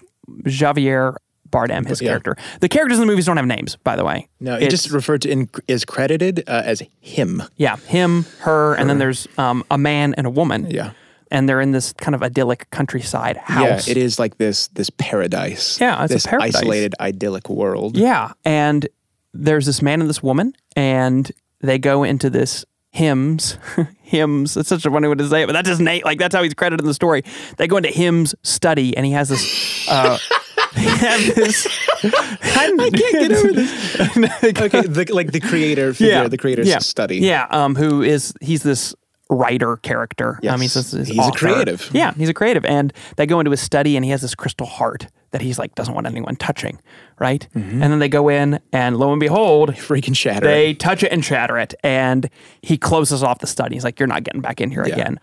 javier 0.45 1.17
bardem 1.51 1.87
his 1.87 2.01
Yeah. 2.01 2.09
character 2.11 2.37
the 2.61 2.69
characters 2.69 2.99
in 2.99 3.03
the 3.07 3.11
movies 3.11 3.27
don't 3.27 3.37
have 3.37 3.47
names 3.47 3.77
by 3.85 3.95
the 3.97 4.05
way 4.05 4.29
no, 4.41 4.55
it 4.55 4.63
It's- 4.65 4.71
just 4.83 4.91
referred 4.95 5.23
to 5.23 5.31
in 5.31 5.49
is 5.69 5.85
credited 5.85 6.45
uh, 6.49 6.63
as 6.65 6.83
him. 7.01 7.43
yeah 7.57 7.77
him 7.77 8.25
her, 8.41 8.75
and 8.75 8.89
then 8.89 8.99
there's 8.99 9.29
um, 9.39 9.63
a 9.71 9.77
man 9.77 10.15
and 10.15 10.27
a 10.27 10.31
woman 10.31 10.71
Yeah. 10.71 10.93
And 11.33 11.49
they're 11.49 11.63
in 11.63 11.73
this 11.73 11.93
kind 11.95 12.15
of 12.15 12.23
idyllic 12.23 12.69
countryside 12.71 13.39
house 13.39 13.89
Yeah, 13.89 13.91
it 13.91 13.97
is 13.97 14.19
like 14.19 14.37
this 14.37 14.69
this 14.69 14.91
paradise. 14.91 15.81
Yeah, 15.81 16.05
it's 16.05 16.13
a 16.13 16.15
this 16.17 16.27
paradise. 16.27 16.57
isolated, 16.57 16.95
idyllic 17.01 17.49
world. 17.49 17.97
Yeah. 17.97 18.33
And 18.45 18.87
there's 19.33 19.67
this 19.67 19.83
man 19.83 20.01
and 20.01 20.11
this 20.11 20.23
woman, 20.23 20.53
and 20.77 21.33
they 21.61 21.79
go 21.79 22.05
into 22.05 22.29
this 22.29 22.65
Him's, 22.91 23.57
Him's. 24.03 24.57
It's 24.57 24.69
such 24.69 24.85
a 24.85 24.91
funny 24.91 25.09
way 25.09 25.15
to 25.15 25.27
say 25.27 25.43
it, 25.43 25.47
but 25.47 25.55
that's 25.55 25.69
his 25.69 25.81
name. 25.81 26.03
Like 26.05 26.19
that's 26.19 26.35
how 26.35 26.43
he's 26.43 26.55
credited 26.55 26.81
in 26.81 26.87
the 26.87 26.95
story. 26.95 27.25
They 27.57 27.67
go 27.67 27.79
into 27.79 27.89
Him's 27.89 28.35
study, 28.43 28.95
and 28.95 29.07
he 29.07 29.13
has 29.13 29.31
this. 29.31 29.89
Uh, 29.89 30.19
this. 30.75 31.67
I 32.05 32.91
can't 32.93 32.93
get 32.93 33.33
over 33.33 33.53
this. 33.53 34.61
okay, 34.61 34.83
the, 34.83 35.11
like 35.13 35.33
the 35.33 35.41
creator 35.41 35.95
figure, 35.95 36.29
the 36.29 36.37
creator's 36.37 36.69
yeah. 36.69 36.79
study. 36.81 37.19
Yeah, 37.19 37.47
um, 37.51 37.75
who 37.75 38.03
is 38.03 38.35
he's 38.43 38.63
this 38.63 38.95
writer 39.33 39.77
character. 39.79 40.39
I 40.43 40.57
mean, 40.57 40.63
Yes. 40.63 40.75
he's, 40.75 40.91
this 40.93 41.09
He's 41.09 41.27
a 41.27 41.31
creative. 41.33 41.91
Yeah, 41.93 42.13
he's 42.15 42.29
a 42.29 42.35
creative, 42.35 42.65
and 42.65 42.93
they 43.17 43.27
go 43.27 43.41
into 43.41 43.51
his 43.51 43.61
study, 43.61 43.97
and 43.97 44.05
he 44.05 44.11
has 44.11 44.21
this 44.21 44.35
crystal 44.35 44.67
heart 44.67 45.07
that 45.31 45.41
he's 45.41 45.59
like 45.59 45.75
doesn't 45.75 45.95
want 45.95 46.07
anyone 46.07 46.37
touching, 46.37 46.79
right? 47.19 47.47
Mm-hmm. 47.57 47.83
And 47.83 47.93
then 47.93 47.99
they 47.99 48.09
go 48.09 48.29
in, 48.29 48.61
and 48.73 48.97
lo 48.99 49.13
and 49.13 49.21
behold, 49.21 49.71
Freaking 49.75 50.17
shatter. 50.17 50.47
they 50.47 50.75
touch 50.75 51.03
it 51.03 51.11
and 51.13 51.25
shatter 51.25 51.59
it, 51.59 51.75
and 51.83 52.29
he 52.63 52.77
closes 52.77 53.23
off 53.23 53.39
the 53.39 53.47
study. 53.47 53.75
He's 53.77 53.85
like, 53.85 53.99
"You're 53.99 54.07
not 54.07 54.23
getting 54.25 54.41
back 54.43 54.61
in 54.61 54.71
here 54.71 54.87
Yeah. 54.87 54.95
again." 54.95 55.21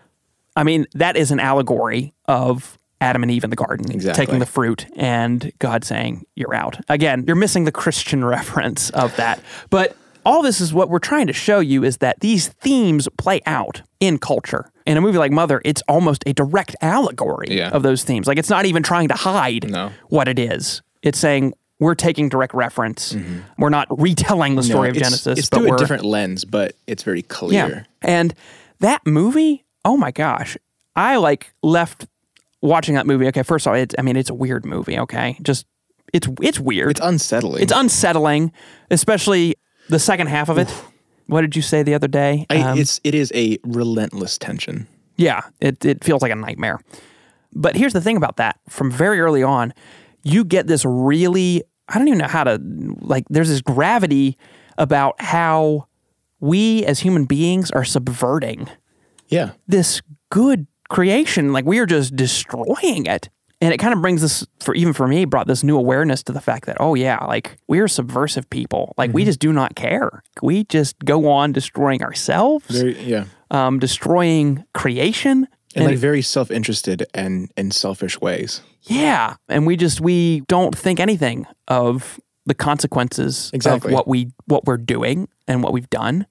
I 0.56 0.64
mean, 0.64 0.86
that 0.94 1.16
is 1.16 1.30
an 1.30 1.38
allegory 1.38 2.12
of 2.26 2.76
Adam 3.00 3.22
and 3.22 3.30
Eve 3.30 3.44
in 3.44 3.50
the 3.50 3.56
garden, 3.56 3.90
Exactly. 3.92 4.26
taking 4.26 4.40
the 4.40 4.46
fruit, 4.46 4.86
and 4.96 5.52
God 5.60 5.84
saying, 5.84 6.24
"You're 6.34 6.54
out." 6.54 6.80
Again, 6.88 7.22
you're 7.26 7.36
missing 7.36 7.64
the 7.64 7.72
Christian 7.72 8.24
reference 8.36 8.90
of 8.90 9.14
that, 9.16 9.40
but. 9.70 9.96
All 10.24 10.42
this 10.42 10.60
is 10.60 10.72
what 10.74 10.88
we're 10.90 10.98
trying 10.98 11.26
to 11.28 11.32
show 11.32 11.60
you 11.60 11.82
is 11.84 11.98
that 11.98 12.20
these 12.20 12.48
themes 12.48 13.08
play 13.18 13.40
out 13.46 13.82
in 14.00 14.18
culture. 14.18 14.70
In 14.86 14.96
a 14.96 15.00
movie 15.00 15.18
like 15.18 15.32
Mother, 15.32 15.60
it's 15.64 15.82
almost 15.88 16.22
a 16.26 16.32
direct 16.32 16.74
allegory 16.80 17.48
Yeah. 17.50 17.70
of 17.70 17.82
those 17.82 18.04
themes. 18.04 18.26
Like 18.26 18.38
it's 18.38 18.50
not 18.50 18.66
even 18.66 18.82
trying 18.82 19.08
to 19.08 19.14
hide 19.14 19.70
No. 19.70 19.90
what 20.08 20.28
it 20.28 20.38
is. 20.38 20.82
It's 21.02 21.18
saying 21.18 21.54
we're 21.78 21.94
taking 21.94 22.28
direct 22.28 22.52
reference. 22.54 23.16
We're 23.56 23.70
not 23.70 23.86
retelling 23.90 24.56
the 24.56 24.62
Mm-hmm. 24.62 24.68
No, 24.68 24.74
story 24.74 24.88
of 24.90 24.96
it's- 24.96 25.08
Genesis, 25.10 25.38
It's 25.38 25.48
but 25.48 25.58
through 25.60 25.68
we're 25.70 25.76
a 25.76 25.78
different 25.78 26.04
lens, 26.04 26.44
but 26.44 26.74
it's 26.86 27.02
very 27.02 27.22
clear. 27.22 27.68
yeah. 27.68 27.82
And 28.02 28.34
that 28.80 29.06
movie, 29.06 29.64
oh 29.84 29.96
my 29.96 30.10
gosh, 30.10 30.56
I 30.96 31.16
like 31.16 31.52
left 31.62 32.06
watching 32.60 32.94
that 32.96 33.06
movie. 33.06 33.26
Okay, 33.28 33.42
first 33.42 33.66
of 33.66 33.70
all, 33.72 33.76
it's, 33.78 33.94
I 33.98 34.02
mean, 34.02 34.16
it's 34.16 34.28
a 34.30 34.34
weird 34.34 34.66
movie. 34.66 34.98
Okay, 34.98 35.38
just 35.42 35.64
it's 36.12 36.28
it's 36.42 36.58
weird. 36.60 36.90
It's 36.90 37.00
unsettling. 37.00 37.62
It's 37.62 37.72
unsettling, 37.72 38.52
especially 38.90 39.54
the 39.90 39.98
second 39.98 40.28
half 40.28 40.48
of 40.48 40.58
it. 40.58 40.72
What 41.26 41.42
did 41.42 41.54
you 41.54 41.62
say 41.62 41.82
the 41.82 41.94
other 41.94 42.08
day? 42.08 42.46
I, 42.50 42.56
Um, 42.62 42.78
it's 42.78 43.00
it 43.04 43.14
is 43.14 43.30
a 43.34 43.58
relentless 43.64 44.38
tension. 44.38 44.86
yeah, 45.16 45.42
it, 45.60 45.84
it 45.84 46.02
feels 46.02 46.22
like 46.22 46.32
a 46.32 46.36
nightmare. 46.36 46.80
But 47.54 47.76
here's 47.76 47.92
the 47.92 48.00
thing 48.00 48.16
about 48.16 48.36
that 48.36 48.58
from 48.68 48.90
very 48.90 49.20
early 49.20 49.42
on, 49.42 49.72
you 50.22 50.44
get 50.44 50.66
this 50.66 50.84
really, 50.84 51.62
I 51.88 51.98
don't 51.98 52.08
even 52.08 52.18
know 52.18 52.26
how 52.28 52.44
to, 52.44 52.60
like, 53.00 53.24
there's 53.28 53.48
this 53.48 53.60
gravity 53.60 54.36
about 54.78 55.20
how 55.20 55.86
we 56.40 56.84
as 56.86 57.00
human 57.00 57.24
beings 57.26 57.70
are 57.72 57.84
subverting 57.84 58.68
Yeah. 59.28 59.50
this 59.68 60.00
good 60.30 60.66
creation. 60.88 61.52
Like, 61.52 61.64
we 61.64 61.78
are 61.80 61.86
just 61.86 62.16
destroying 62.16 63.06
it. 63.06 63.28
And 63.62 63.74
it 63.74 63.76
kind 63.76 63.92
of 63.92 64.00
brings 64.00 64.22
this, 64.22 64.46
for 64.60 64.74
even 64.74 64.94
for 64.94 65.06
me, 65.06 65.26
brought 65.26 65.46
this 65.46 65.62
new 65.62 65.76
awareness 65.76 66.22
to 66.24 66.32
the 66.32 66.40
fact 66.40 66.64
that, 66.66 66.78
oh, 66.80 66.94
yeah, 66.94 67.22
like 67.26 67.58
we're 67.68 67.88
subversive 67.88 68.48
people. 68.48 68.94
Like, 68.96 69.12
we 69.12 69.24
just 69.24 69.38
do 69.38 69.52
not 69.52 69.74
care. 69.74 70.22
We 70.40 70.64
just 70.64 70.98
go 71.04 71.28
on 71.28 71.52
destroying 71.52 72.02
ourselves, 72.02 72.64
Very 72.70 72.98
yeah. 73.02 73.26
um, 73.50 73.78
destroying 73.78 74.64
creation. 74.72 75.46
In 75.74 75.84
like 75.84 75.98
very 75.98 76.22
self 76.22 76.50
interested 76.50 77.06
and 77.14 77.48
and 77.56 77.72
selfish 77.72 78.20
ways. 78.20 78.60
Yeah. 78.84 79.36
And 79.48 79.66
we 79.66 79.76
just, 79.76 80.00
we 80.00 80.40
don't 80.48 80.76
think 80.76 80.98
anything 80.98 81.46
of 81.68 82.18
the 82.46 82.54
consequences 82.54 83.50
Exactly. 83.52 83.92
of 83.92 83.94
what 83.94 84.08
we 84.08 84.32
what 84.46 84.64
we're 84.64 84.78
doing 84.78 85.28
and 85.46 85.62
what 85.62 85.72
we've 85.72 85.90
done. 85.90 86.26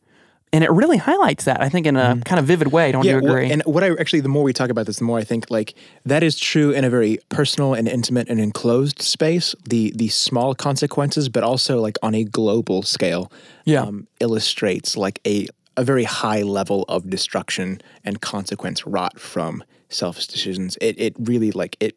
And 0.52 0.64
it 0.64 0.72
really 0.72 0.98
highlights 0.98 1.46
that, 1.46 1.62
I 1.62 1.70
think, 1.70 1.86
in 1.86 1.96
a 1.96 2.20
kind 2.26 2.40
of 2.40 2.46
vivid 2.46 2.72
way. 2.72 2.92
Don't 2.92 3.06
you 3.06 3.18
Mm-hmm. 3.18 3.26
well, 3.26 3.34
agree? 3.36 3.52
and 3.52 3.62
what 3.66 3.84
I 3.84 3.92
actually, 4.00 4.22
the 4.22 4.30
more 4.30 4.42
we 4.44 4.52
talk 4.54 4.70
about 4.72 4.88
this, 4.88 4.98
the 4.98 5.04
more 5.04 5.20
I 5.20 5.24
think 5.24 5.52
like 5.52 5.76
that 6.06 6.24
is 6.24 6.40
true 6.40 6.72
in 6.72 6.84
a 6.84 6.90
very 6.90 7.20
personal 7.30 7.76
and 7.76 7.88
intimate 7.88 8.30
and 8.30 8.40
enclosed 8.40 9.00
space. 9.02 9.54
The 9.70 9.94
the 9.96 10.08
small 10.08 10.56
consequences, 10.56 11.30
but 11.30 11.44
also 11.44 11.80
like 11.80 11.98
on 12.02 12.16
a 12.16 12.24
global 12.24 12.82
scale, 12.82 13.32
Yeah. 13.66 13.92
illustrates 14.20 14.98
like 14.98 15.20
a 15.26 15.48
a 15.78 15.84
very 15.84 16.04
high 16.04 16.42
level 16.42 16.84
of 16.90 17.10
destruction 17.10 17.80
and 18.04 18.20
consequence 18.20 18.86
wrought 18.88 19.20
from 19.20 19.64
selfish 19.90 20.28
decisions. 20.28 20.78
It 20.82 21.00
it 21.00 21.14
really 21.20 21.52
like 21.52 21.78
it. 21.80 21.96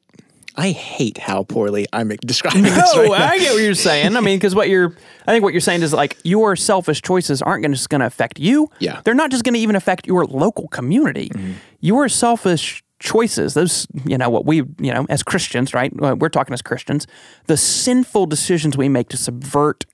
I 0.54 0.70
hate 0.70 1.18
how 1.18 1.44
poorly 1.44 1.86
I'm 1.92 2.08
describing 2.08 2.62
this 2.62 2.94
No, 2.94 3.02
right 3.02 3.10
now. 3.10 3.28
I 3.28 3.38
get 3.38 3.54
what 3.54 3.62
you're 3.62 3.74
saying. 3.74 4.16
I 4.16 4.20
mean, 4.20 4.38
because 4.38 4.54
what 4.54 4.68
you're, 4.68 4.94
I 5.26 5.32
think 5.32 5.42
what 5.42 5.54
you're 5.54 5.60
saying 5.60 5.82
is 5.82 5.92
like 5.92 6.18
your 6.24 6.56
selfish 6.56 7.00
choices 7.00 7.40
aren't 7.40 7.62
gonna, 7.62 7.74
just 7.74 7.88
going 7.88 8.00
to 8.00 8.06
affect 8.06 8.38
you. 8.38 8.70
Yeah. 8.78 9.00
They're 9.04 9.14
not 9.14 9.30
just 9.30 9.44
going 9.44 9.54
to 9.54 9.60
even 9.60 9.76
affect 9.76 10.06
your 10.06 10.26
local 10.26 10.68
community. 10.68 11.30
Mm-hmm. 11.30 11.52
Your 11.80 12.08
selfish 12.08 12.84
choices, 12.98 13.54
those, 13.54 13.86
you 14.04 14.18
know, 14.18 14.30
what 14.30 14.46
we, 14.46 14.56
you 14.56 14.92
know, 14.92 15.06
as 15.08 15.22
Christians, 15.22 15.74
right? 15.74 15.92
We're 15.94 16.28
talking 16.28 16.52
as 16.52 16.62
Christians, 16.62 17.06
the 17.46 17.56
sinful 17.56 18.26
decisions 18.26 18.76
we 18.76 18.88
make 18.88 19.08
to 19.08 19.16
subvert 19.16 19.86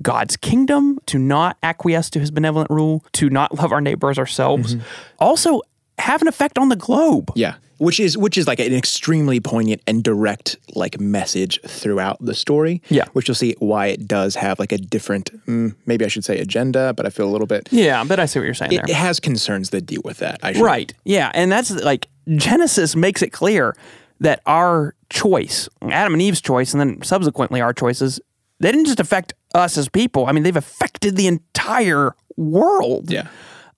God's 0.00 0.36
kingdom, 0.36 0.98
to 1.06 1.18
not 1.18 1.56
acquiesce 1.62 2.10
to 2.10 2.18
his 2.18 2.30
benevolent 2.30 2.70
rule, 2.70 3.04
to 3.12 3.30
not 3.30 3.54
love 3.54 3.72
our 3.72 3.80
neighbor 3.80 4.10
as 4.10 4.18
ourselves, 4.18 4.74
mm-hmm. 4.74 4.84
also 5.18 5.62
have 6.02 6.22
an 6.22 6.28
effect 6.28 6.58
on 6.58 6.68
the 6.68 6.76
globe. 6.76 7.30
Yeah. 7.34 7.54
Which 7.78 7.98
is 7.98 8.16
which 8.16 8.38
is 8.38 8.46
like 8.46 8.60
an 8.60 8.72
extremely 8.72 9.40
poignant 9.40 9.82
and 9.88 10.04
direct 10.04 10.56
like 10.76 11.00
message 11.00 11.58
throughout 11.66 12.16
the 12.24 12.32
story. 12.34 12.80
Yeah. 12.88 13.06
Which 13.12 13.26
you'll 13.26 13.34
see 13.34 13.56
why 13.58 13.86
it 13.88 14.06
does 14.06 14.36
have 14.36 14.60
like 14.60 14.70
a 14.70 14.78
different 14.78 15.32
mm, 15.46 15.74
maybe 15.86 16.04
I 16.04 16.08
should 16.08 16.24
say 16.24 16.38
agenda, 16.38 16.92
but 16.94 17.06
I 17.06 17.10
feel 17.10 17.26
a 17.28 17.32
little 17.32 17.48
bit 17.48 17.68
Yeah, 17.72 18.04
but 18.04 18.20
I 18.20 18.26
see 18.26 18.38
what 18.38 18.44
you're 18.44 18.54
saying 18.54 18.70
there. 18.70 18.84
it, 18.84 18.90
it 18.90 18.94
has 18.96 19.18
concerns 19.18 19.70
that 19.70 19.80
deal 19.86 20.02
with 20.04 20.18
that. 20.18 20.38
I 20.44 20.52
should, 20.52 20.62
Right. 20.62 20.94
Yeah. 21.04 21.32
And 21.34 21.50
that's 21.50 21.72
like 21.72 22.06
Genesis 22.36 22.94
makes 22.94 23.20
it 23.20 23.30
clear 23.30 23.74
that 24.20 24.40
our 24.46 24.94
choice, 25.10 25.68
Adam 25.90 26.12
and 26.12 26.22
Eve's 26.22 26.40
choice, 26.40 26.72
and 26.72 26.80
then 26.80 27.02
subsequently 27.02 27.60
our 27.60 27.72
choices, 27.72 28.20
they 28.60 28.70
didn't 28.70 28.86
just 28.86 29.00
affect 29.00 29.34
us 29.56 29.76
as 29.76 29.88
people. 29.88 30.26
I 30.26 30.32
mean, 30.32 30.44
they've 30.44 30.56
affected 30.56 31.16
the 31.16 31.26
entire 31.26 32.14
world. 32.36 33.10
Yeah. 33.10 33.26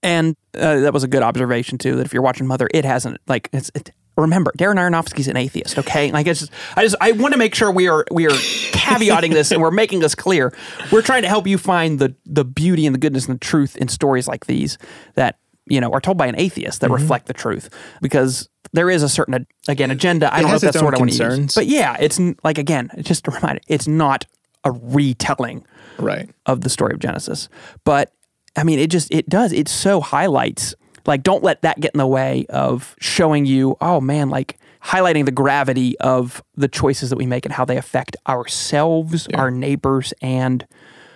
And 0.05 0.37
uh, 0.55 0.81
that 0.81 0.93
was 0.93 1.03
a 1.03 1.09
good 1.09 1.23
observation 1.23 1.79
too. 1.79 1.97
That 1.97 2.07
if 2.07 2.13
you're 2.13 2.23
watching 2.23 2.47
Mother, 2.47 2.69
it 2.73 2.85
hasn't 2.85 3.19
like 3.27 3.49
it's. 3.53 3.71
It, 3.75 3.91
remember, 4.17 4.53
Darren 4.57 4.77
Aronofsky's 4.77 5.27
an 5.29 5.37
atheist. 5.37 5.79
Okay, 5.79 6.13
like 6.13 6.27
it's. 6.27 6.41
Just, 6.41 6.53
I 6.77 6.83
just 6.85 6.95
I 7.01 7.13
want 7.13 7.33
to 7.33 7.39
make 7.39 7.55
sure 7.55 7.71
we 7.73 7.89
are 7.89 8.05
we 8.13 8.27
are 8.27 8.31
caveating 8.73 9.33
this 9.33 9.51
and 9.51 9.61
we're 9.63 9.71
making 9.71 10.01
this 10.01 10.15
clear. 10.15 10.53
We're 10.93 11.03
trying 11.03 11.23
to 11.23 11.29
help 11.29 11.47
you 11.47 11.59
find 11.59 11.99
the 11.99 12.15
the 12.27 12.45
beauty 12.45 12.87
and 12.87 12.95
the 12.95 13.01
goodness 13.01 13.27
and 13.27 13.37
the 13.37 13.45
truth 13.45 13.77
in 13.77 13.89
stories 13.89 14.29
like 14.29 14.47
these 14.47 14.79
that 15.15 15.39
you 15.67 15.81
know 15.81 15.91
are 15.93 16.01
told 16.01 16.19
by 16.19 16.27
an 16.27 16.39
atheist 16.39 16.83
that 16.83 16.91
reflect 16.91 17.27
the 17.27 17.33
truth 17.33 17.71
because 18.03 18.49
there 18.75 18.91
is 18.91 19.03
a 19.03 19.09
certain 19.09 19.47
again 19.69 19.91
agenda. 19.91 20.33
I 20.33 20.43
don't 20.43 20.51
know 20.51 20.57
if 20.57 20.61
that's 20.63 20.83
what 20.83 20.95
I 20.95 20.99
want 20.99 21.13
to 21.13 21.25
use, 21.37 21.55
but 21.55 21.67
yeah, 21.67 21.97
it's 21.99 22.21
like 22.45 22.59
again, 22.59 22.91
just 23.01 23.27
a 23.27 23.31
reminder. 23.31 23.63
It's 23.69 23.89
not 23.89 24.27
a 24.65 24.71
retelling 24.73 25.65
Right. 25.99 26.29
of 26.47 26.63
the 26.63 26.71
story 26.71 26.93
of 26.93 26.99
Genesis. 27.01 27.49
But 27.85 28.13
I 28.57 28.65
mean, 28.65 28.79
it 28.79 28.91
just 28.91 29.13
it 29.13 29.29
does. 29.29 29.53
It 29.53 29.69
so 29.69 30.01
highlights 30.01 30.75
like 31.07 31.23
don't 31.23 31.43
let 31.43 31.63
that 31.63 31.81
get 31.81 31.93
in 31.95 31.99
the 31.99 32.07
way 32.07 32.47
of 32.49 32.97
showing 32.99 33.47
you, 33.47 33.77
oh 33.81 34.01
man, 34.01 34.31
like 34.31 34.59
highlighting 34.83 35.25
the 35.25 35.33
gravity 35.33 35.99
of 36.01 36.43
the 36.57 36.69
choices 36.69 37.11
that 37.11 37.17
we 37.17 37.27
make 37.27 37.45
and 37.45 37.55
how 37.55 37.65
they 37.65 37.77
affect 37.77 38.17
ourselves, 38.29 39.27
our 39.35 39.51
neighbors, 39.51 40.13
and 40.21 40.67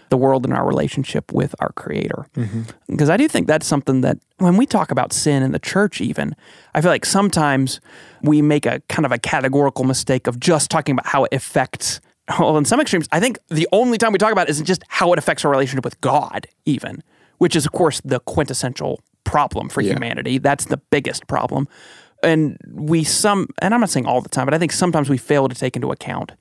the 0.09 0.16
world 0.16 0.46
and 0.46 0.55
our 0.55 0.66
relationship 0.66 1.31
with 1.33 1.55
our 1.61 1.70
creator. 1.72 2.27
Mm-hmm. 2.35 2.62
Because 2.88 3.11
I 3.11 3.18
do 3.18 3.29
think 3.29 3.46
that's 3.46 3.66
something 3.66 4.01
that 4.01 4.18
when 4.38 4.57
we 4.57 4.64
talk 4.64 4.90
about 4.90 5.12
sin 5.12 5.42
in 5.42 5.53
the 5.53 5.59
church, 5.59 6.01
even, 6.01 6.35
I 6.74 6.81
feel 6.81 6.90
like 6.90 7.05
sometimes 7.05 7.81
we 8.22 8.40
make 8.40 8.64
a 8.64 8.81
kind 8.88 9.05
of 9.05 9.12
a 9.12 9.18
categorical 9.18 9.85
mistake 9.85 10.27
of 10.27 10.40
just 10.40 10.70
talking 10.70 10.94
about 10.94 11.07
how 11.07 11.24
it 11.24 11.35
affects. 11.35 12.01
Well, 12.38 12.57
in 12.57 12.64
some 12.64 12.81
extremes, 12.81 13.07
I 13.12 13.20
think 13.20 13.38
the 13.48 13.68
only 13.70 13.98
time 13.98 14.12
we 14.12 14.18
talk 14.18 14.33
about 14.33 14.48
it 14.48 14.51
isn't 14.53 14.66
just 14.66 14.83
how 14.88 15.12
it 15.12 15.18
affects 15.18 15.44
our 15.44 15.51
relationship 15.51 15.85
with 15.85 16.01
God, 16.01 16.46
even, 16.64 17.03
which 17.38 17.57
is, 17.57 17.66
of 17.66 17.72
course, 17.72 18.01
the 18.05 18.20
quintessential 18.20 19.01
problem 19.24 19.68
for 19.68 19.83
humanity. 19.83 20.38
That's 20.38 20.66
the 20.66 20.77
biggest 20.77 21.27
problem. 21.27 21.68
And 22.22 22.59
we 22.70 23.05
some, 23.05 23.48
and 23.62 23.74
I'm 23.74 23.81
not 23.81 23.90
saying 23.90 24.07
all 24.07 24.20
the 24.20 24.29
time, 24.29 24.46
but 24.46 24.55
I 24.55 24.59
think 24.59 24.72
sometimes 24.72 25.09
we 25.09 25.18
fail 25.18 25.48
to 25.48 25.55
take 25.55 25.77
into 25.77 25.92
account 25.92 26.33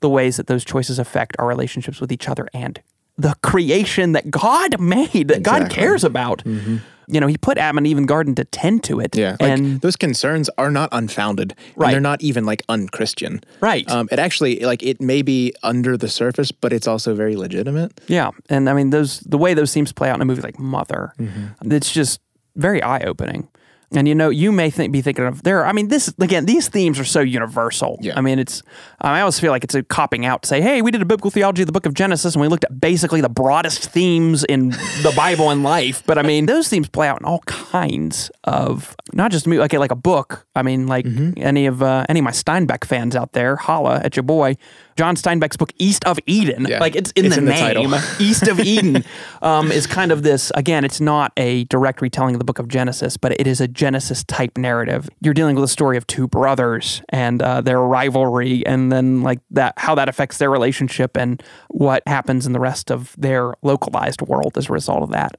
the 0.00 0.08
ways 0.08 0.36
that 0.36 0.46
those 0.46 0.64
choices 0.64 0.98
affect 0.98 1.36
our 1.38 1.46
relationships 1.46 2.00
with 2.00 2.12
each 2.12 2.28
other 2.28 2.48
and 2.52 2.80
the 3.16 3.34
creation 3.42 4.12
that 4.12 4.30
God 4.30 4.80
made, 4.80 5.28
that 5.28 5.42
God 5.42 5.70
cares 5.70 6.04
about. 6.04 6.44
Mm-hmm. 6.44 6.76
You 7.08 7.20
know, 7.20 7.26
He 7.26 7.36
put 7.36 7.58
Adam 7.58 7.78
and 7.78 7.86
Eve 7.86 8.04
garden 8.06 8.34
to 8.36 8.44
tend 8.44 8.82
to 8.84 9.00
it. 9.00 9.16
Yeah. 9.16 9.36
Like 9.40 9.50
and 9.52 9.80
those 9.80 9.96
concerns 9.96 10.50
are 10.58 10.70
not 10.70 10.88
unfounded. 10.92 11.54
Right. 11.76 11.86
And 11.88 11.92
they're 11.94 12.00
not 12.00 12.22
even 12.22 12.44
like 12.44 12.62
unchristian. 12.68 13.40
Right. 13.60 13.88
Um, 13.90 14.08
it 14.12 14.18
actually 14.18 14.60
like 14.60 14.82
it 14.82 15.00
may 15.00 15.22
be 15.22 15.52
under 15.62 15.96
the 15.96 16.08
surface, 16.08 16.50
but 16.52 16.72
it's 16.72 16.86
also 16.86 17.14
very 17.14 17.36
legitimate. 17.36 18.00
yeah, 18.08 18.30
and 18.48 18.68
I 18.68 18.74
mean 18.74 18.90
those 18.90 19.20
the 19.20 19.38
way 19.38 19.54
those 19.54 19.72
themes 19.72 19.92
play 19.92 20.08
out 20.10 20.16
in 20.16 20.22
a 20.22 20.24
movie 20.24 20.42
like 20.42 20.58
Mother, 20.58 21.12
Mm-hmm. 21.18 21.72
it's 21.72 21.92
just 21.92 22.20
very 22.56 22.82
eye 22.82 23.00
opening. 23.00 23.48
And 23.96 24.08
you 24.08 24.14
know, 24.14 24.28
you 24.28 24.50
may 24.52 24.70
think, 24.70 24.92
be 24.92 25.00
thinking 25.02 25.24
of 25.24 25.42
there. 25.44 25.64
I 25.64 25.72
mean, 25.72 25.88
this 25.88 26.12
again, 26.18 26.46
these 26.46 26.68
themes 26.68 26.98
are 26.98 27.04
so 27.04 27.20
universal. 27.20 27.98
Yeah. 28.00 28.14
I 28.16 28.20
mean, 28.20 28.38
it's. 28.38 28.62
I 29.00 29.20
always 29.20 29.38
feel 29.38 29.50
like 29.52 29.62
it's 29.64 29.74
a 29.74 29.82
copping 29.82 30.26
out 30.26 30.42
to 30.42 30.48
say, 30.48 30.60
"Hey, 30.60 30.82
we 30.82 30.90
did 30.90 31.00
a 31.02 31.04
biblical 31.04 31.30
theology 31.30 31.62
of 31.62 31.66
the 31.66 31.72
Book 31.72 31.86
of 31.86 31.94
Genesis, 31.94 32.34
and 32.34 32.42
we 32.42 32.48
looked 32.48 32.64
at 32.64 32.80
basically 32.80 33.20
the 33.20 33.28
broadest 33.28 33.90
themes 33.90 34.42
in 34.44 34.70
the 34.70 35.12
Bible 35.16 35.50
and 35.50 35.62
life." 35.62 36.02
But 36.06 36.18
I 36.18 36.22
mean, 36.22 36.46
those 36.46 36.68
themes 36.68 36.88
play 36.88 37.06
out 37.08 37.20
in 37.20 37.24
all 37.26 37.40
kinds 37.40 38.30
of 38.44 38.96
not 39.12 39.30
just 39.30 39.46
me, 39.46 39.58
like 39.58 39.72
like 39.72 39.92
a 39.92 39.96
book. 39.96 40.46
I 40.56 40.62
mean, 40.62 40.86
like 40.86 41.04
Mm-hmm. 41.04 41.32
any 41.36 41.66
of 41.66 41.82
uh, 41.82 42.04
any 42.08 42.20
of 42.20 42.24
my 42.24 42.30
Steinbeck 42.32 42.84
fans 42.84 43.14
out 43.14 43.32
there, 43.32 43.56
holla 43.56 44.00
at 44.02 44.16
your 44.16 44.22
boy, 44.22 44.56
John 44.96 45.16
Steinbeck's 45.16 45.56
book 45.56 45.72
East 45.78 46.04
of 46.04 46.18
Eden. 46.26 46.66
Yeah. 46.68 46.78
Like 46.78 46.94
it's 46.96 47.10
in 47.12 47.26
It's 47.26 47.36
the 47.36 47.40
in 47.42 47.46
name. 47.48 47.94
East 48.18 48.46
of 48.48 48.60
Eden 48.60 49.04
um, 49.42 49.72
is 49.72 49.86
kind 49.86 50.12
of 50.12 50.22
this. 50.22 50.52
Again, 50.54 50.84
it's 50.84 51.00
not 51.00 51.32
a 51.36 51.64
direct 51.64 52.00
retelling 52.00 52.34
of 52.34 52.38
the 52.38 52.44
book 52.44 52.58
of 52.58 52.68
Genesis, 52.68 53.16
but 53.16 53.32
it 53.40 53.46
is 53.46 53.60
a 53.60 53.68
Genesis 53.68 54.24
type 54.24 54.56
narrative. 54.56 55.08
You're 55.20 55.34
dealing 55.34 55.56
with 55.56 55.64
a 55.64 55.68
story 55.68 55.96
of 55.96 56.06
two 56.06 56.28
brothers 56.28 57.02
and 57.08 57.42
uh, 57.42 57.60
their 57.60 57.80
rivalry, 57.80 58.64
and 58.66 58.90
then 58.92 59.22
like 59.22 59.40
that, 59.50 59.74
how 59.78 59.94
that 59.94 60.08
affects 60.08 60.38
their 60.38 60.50
relationship, 60.50 61.16
and 61.16 61.42
what 61.68 62.02
happens 62.06 62.46
in 62.46 62.52
the 62.52 62.60
rest 62.60 62.90
of 62.90 63.14
their 63.18 63.54
localized 63.62 64.22
world 64.22 64.56
as 64.56 64.68
a 64.68 64.72
result 64.72 65.02
of 65.02 65.10
that. 65.10 65.36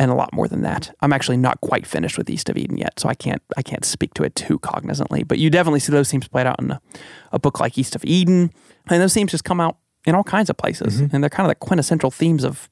And 0.00 0.12
a 0.12 0.14
lot 0.14 0.32
more 0.32 0.46
than 0.46 0.62
that. 0.62 0.94
I'm 1.00 1.12
actually 1.12 1.38
not 1.38 1.60
quite 1.60 1.84
finished 1.84 2.16
with 2.16 2.30
East 2.30 2.48
of 2.48 2.56
Eden 2.56 2.78
yet, 2.78 3.00
so 3.00 3.08
I 3.08 3.14
can't 3.14 3.42
I 3.56 3.62
can't 3.62 3.84
speak 3.84 4.14
to 4.14 4.22
it 4.22 4.36
too 4.36 4.60
cognizantly. 4.60 5.26
But 5.26 5.38
you 5.38 5.50
definitely 5.50 5.80
see 5.80 5.90
those 5.90 6.08
themes 6.08 6.28
played 6.28 6.46
out 6.46 6.60
in 6.60 6.70
a, 6.70 6.80
a 7.32 7.38
book 7.40 7.58
like 7.58 7.76
East 7.76 7.96
of 7.96 8.04
Eden, 8.04 8.52
and 8.86 9.02
those 9.02 9.12
themes 9.12 9.32
just 9.32 9.44
come 9.44 9.60
out 9.60 9.76
in 10.06 10.14
all 10.14 10.22
kinds 10.22 10.50
of 10.50 10.56
places, 10.56 11.00
mm-hmm. 11.00 11.14
and 11.14 11.22
they're 11.22 11.30
kind 11.30 11.46
of 11.46 11.50
the 11.50 11.66
quintessential 11.66 12.12
themes 12.12 12.44
of 12.44 12.70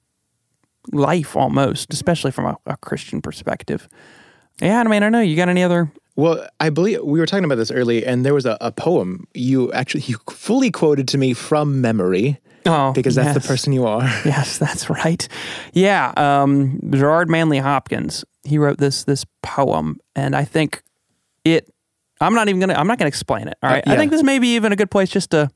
life 0.93 1.35
almost, 1.37 1.93
especially 1.93 2.31
from 2.31 2.47
a, 2.47 2.57
a 2.67 2.77
Christian 2.77 3.21
perspective. 3.21 3.89
Yeah, 4.61 4.81
I 4.81 4.85
mean, 4.85 4.93
I 4.95 4.99
don't 5.01 5.13
know. 5.13 5.21
You 5.21 5.37
got 5.37 5.49
any 5.49 5.65
other? 5.65 5.91
Well, 6.17 6.49
I 6.61 6.71
believe 6.71 7.03
we 7.03 7.21
were 7.21 7.27
talking 7.27 7.45
about 7.45 7.57
this 7.57 7.71
early, 7.71 8.05
and 8.05 8.25
there 8.25 8.35
was 8.35 8.47
a, 8.47 8.57
a 8.61 8.73
poem 8.73 9.27
you 9.35 9.71
actually 9.73 10.03
you 10.07 10.17
fully 10.31 10.71
quoted 10.71 11.07
to 11.09 11.19
me 11.19 11.35
from 11.35 11.81
memory 11.81 12.41
Oh, 12.69 12.93
because 12.93 13.15
that's 13.15 13.35
the 13.41 13.47
person 13.47 13.73
you 13.73 13.87
are. 13.87 14.03
Yes, 14.25 14.59
that's 14.59 14.91
right. 14.91 15.29
Yeah, 15.73 16.13
um, 16.17 16.81
Gerard 16.91 17.31
Manley 17.31 17.59
Hopkins. 17.59 18.25
He 18.45 18.59
wrote 18.59 18.79
this 18.79 19.05
this 19.05 19.25
poem, 19.43 19.99
and 20.17 20.35
I 20.35 20.45
think 20.45 20.83
it. 21.45 21.73
I'm 22.21 22.35
not 22.35 22.49
even 22.49 22.61
gonna. 22.61 22.75
I'm 22.75 22.87
not 22.89 22.99
gonna 22.99 23.09
explain 23.09 23.47
it. 23.47 23.57
All 23.63 23.71
right. 23.71 23.87
I 23.87 23.93
yeah. 23.93 23.99
think 23.99 24.11
this 24.11 24.23
may 24.23 24.39
be 24.39 24.55
even 24.57 24.73
a 24.73 24.77
good 24.77 24.91
place 24.91 25.11
just 25.11 25.31
to 25.31 25.51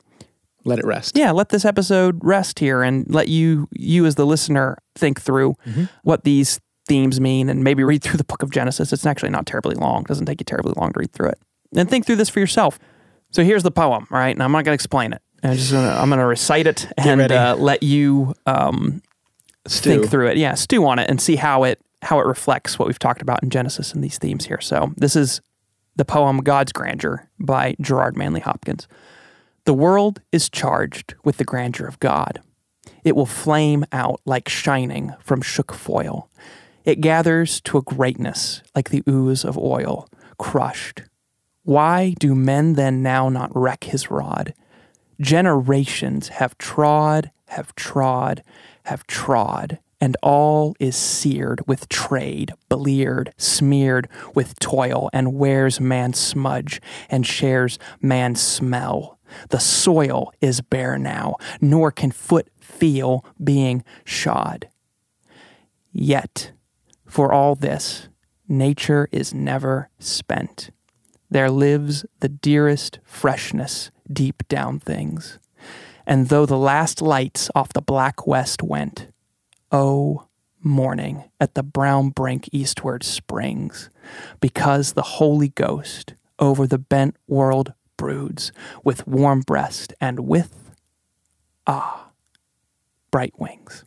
Let 0.64 0.78
it 0.78 0.84
rest. 0.84 1.16
yeah 1.16 1.30
let 1.32 1.48
this 1.48 1.64
episode 1.64 2.20
rest 2.22 2.58
here 2.58 2.82
and 2.82 3.06
let 3.12 3.28
you 3.28 3.66
you 3.72 4.04
as 4.06 4.14
the 4.16 4.26
listener 4.26 4.76
think 4.94 5.20
through 5.20 5.56
what 6.04 6.24
these 6.24 6.60
themes 6.90 7.20
mean 7.20 7.48
and 7.48 7.62
maybe 7.62 7.84
read 7.84 8.02
through 8.02 8.18
the 8.18 8.24
book 8.24 8.42
of 8.42 8.50
genesis. 8.50 8.92
It's 8.92 9.06
actually 9.06 9.30
not 9.30 9.46
terribly 9.46 9.76
long. 9.76 10.02
It 10.02 10.08
doesn't 10.08 10.26
take 10.26 10.40
you 10.40 10.44
terribly 10.44 10.72
long 10.76 10.92
to 10.92 10.98
read 10.98 11.12
through 11.12 11.28
it. 11.28 11.38
And 11.76 11.88
think 11.88 12.04
through 12.04 12.16
this 12.16 12.28
for 12.28 12.40
yourself. 12.40 12.80
So 13.30 13.44
here's 13.44 13.62
the 13.62 13.70
poem 13.70 14.08
all 14.10 14.18
right? 14.18 14.34
And 14.34 14.42
i'm 14.42 14.50
not 14.50 14.64
going 14.64 14.72
to 14.72 14.82
explain 14.82 15.12
it. 15.12 15.22
I'm 15.44 15.54
just 15.54 15.70
gonna 15.70 15.88
i'm 15.88 16.10
gonna 16.10 16.26
recite 16.26 16.66
it 16.66 16.88
and 16.98 17.30
uh, 17.32 17.54
let 17.56 17.82
you 17.84 18.34
um, 18.44 19.02
think 19.66 20.10
through 20.10 20.28
it. 20.30 20.36
Yeah 20.36 20.54
stew 20.54 20.84
on 20.84 20.98
it 20.98 21.08
and 21.08 21.20
see 21.20 21.36
how 21.36 21.62
it 21.62 21.80
how 22.02 22.18
it 22.18 22.26
reflects 22.26 22.76
what 22.78 22.88
we've 22.88 22.98
talked 22.98 23.22
about 23.22 23.40
in 23.42 23.50
genesis 23.50 23.94
and 23.94 24.02
these 24.02 24.18
themes 24.18 24.46
here. 24.46 24.60
So 24.60 24.92
this 24.96 25.14
is 25.14 25.40
the 25.94 26.04
poem 26.04 26.38
god's 26.38 26.72
grandeur 26.72 27.28
by 27.38 27.76
gerard 27.80 28.16
manley 28.16 28.40
hopkins. 28.40 28.88
The 29.64 29.74
world 29.74 30.20
is 30.32 30.50
charged 30.50 31.14
with 31.22 31.36
the 31.36 31.44
grandeur 31.44 31.86
of 31.86 32.00
God. 32.00 32.40
It 33.04 33.14
will 33.14 33.26
flame 33.26 33.84
out 33.92 34.20
like 34.24 34.48
shining 34.48 35.14
from 35.20 35.40
shook 35.40 35.72
foil. 35.72 36.28
It 36.90 37.00
gathers 37.00 37.60
to 37.60 37.78
a 37.78 37.82
greatness 37.82 38.62
like 38.74 38.90
the 38.90 39.04
ooze 39.08 39.44
of 39.44 39.56
oil, 39.56 40.08
crushed. 40.40 41.02
Why 41.62 42.16
do 42.18 42.34
men 42.34 42.72
then 42.72 43.00
now 43.00 43.28
not 43.28 43.54
reck 43.54 43.84
his 43.84 44.10
rod? 44.10 44.54
Generations 45.20 46.30
have 46.30 46.58
trod, 46.58 47.30
have 47.46 47.76
trod, 47.76 48.42
have 48.86 49.06
trod, 49.06 49.78
and 50.00 50.16
all 50.20 50.74
is 50.80 50.96
seared 50.96 51.64
with 51.68 51.88
trade, 51.88 52.54
bleared, 52.68 53.34
smeared 53.36 54.08
with 54.34 54.58
toil, 54.58 55.10
and 55.12 55.34
wears 55.34 55.78
man's 55.80 56.18
smudge, 56.18 56.80
and 57.08 57.24
shares 57.24 57.78
man's 58.02 58.40
smell. 58.40 59.16
The 59.50 59.60
soil 59.60 60.32
is 60.40 60.60
bare 60.60 60.98
now, 60.98 61.36
nor 61.60 61.92
can 61.92 62.10
foot 62.10 62.48
feel 62.58 63.24
being 63.40 63.84
shod. 64.04 64.68
Yet, 65.92 66.50
for 67.10 67.32
all 67.32 67.54
this, 67.54 68.08
nature 68.48 69.08
is 69.10 69.34
never 69.34 69.90
spent. 69.98 70.70
There 71.28 71.50
lives 71.50 72.06
the 72.20 72.28
dearest 72.28 73.00
freshness 73.04 73.90
deep 74.12 74.46
down 74.48 74.78
things. 74.78 75.38
And 76.06 76.28
though 76.28 76.46
the 76.46 76.58
last 76.58 77.02
lights 77.02 77.50
off 77.54 77.72
the 77.72 77.82
black 77.82 78.26
west 78.26 78.62
went, 78.62 79.08
oh, 79.70 80.26
morning 80.62 81.30
at 81.40 81.54
the 81.54 81.62
brown 81.62 82.10
brink 82.10 82.48
eastward 82.52 83.02
springs, 83.02 83.90
because 84.40 84.92
the 84.92 85.02
Holy 85.02 85.48
Ghost 85.48 86.14
over 86.38 86.66
the 86.66 86.78
bent 86.78 87.16
world 87.26 87.72
broods 87.96 88.52
with 88.84 89.06
warm 89.06 89.40
breast 89.40 89.94
and 90.00 90.20
with, 90.20 90.72
ah, 91.66 92.10
bright 93.10 93.38
wings. 93.38 93.84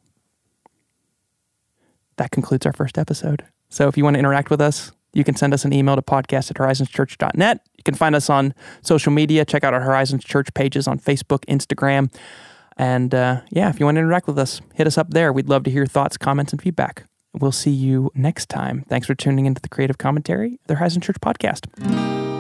That 2.24 2.32
concludes 2.32 2.66
our 2.66 2.72
first 2.72 2.98
episode. 2.98 3.44
So 3.68 3.90
if 3.90 3.98
you 3.98 4.06
want 4.06 4.14
to 4.14 4.20
interact 4.20 4.50
with 4.50 4.62
us, 4.62 4.94
you 5.12 5.26
can 5.26 5.36
send 5.36 5.54
us 5.54 5.66
an 5.66 5.74
email 5.74 5.98
to 5.98 6.02
podcast 6.02 6.50
at 6.50 6.56
horizonschurch.net. 6.56 7.60
You 7.76 7.84
can 7.84 7.96
find 7.96 8.16
us 8.16 8.30
on 8.30 8.54
social 8.82 9.12
media. 9.12 9.44
Check 9.44 9.66
out 9.66 9.74
our 9.74 9.82
Horizons 9.82 10.24
Church 10.24 10.48
pages 10.54 10.88
on 10.88 11.00
Facebook, 11.00 11.44
Instagram. 11.50 12.10
And 12.78 13.14
uh, 13.14 13.42
yeah, 13.52 13.68
if 13.70 13.78
you 13.78 13.86
want 13.86 13.98
to 13.98 14.00
interact 14.00 14.28
with 14.28 14.40
us, 14.40 14.62
hit 14.74 14.88
us 14.88 14.98
up 14.98 15.10
there. 15.10 15.34
We'd 15.34 15.50
love 15.50 15.66
to 15.66 15.70
hear 15.70 15.86
thoughts, 15.86 16.16
comments, 16.16 16.54
and 16.54 16.62
feedback. 16.62 17.04
We'll 17.34 17.52
see 17.52 17.72
you 17.72 18.10
next 18.16 18.48
time. 18.48 18.86
Thanks 18.88 19.06
for 19.06 19.14
tuning 19.14 19.46
into 19.46 19.62
the 19.62 19.68
Creative 19.68 19.98
Commentary, 19.98 20.62
the 20.68 20.76
Horizon 20.76 21.02
Church 21.02 21.18
podcast. 21.20 22.33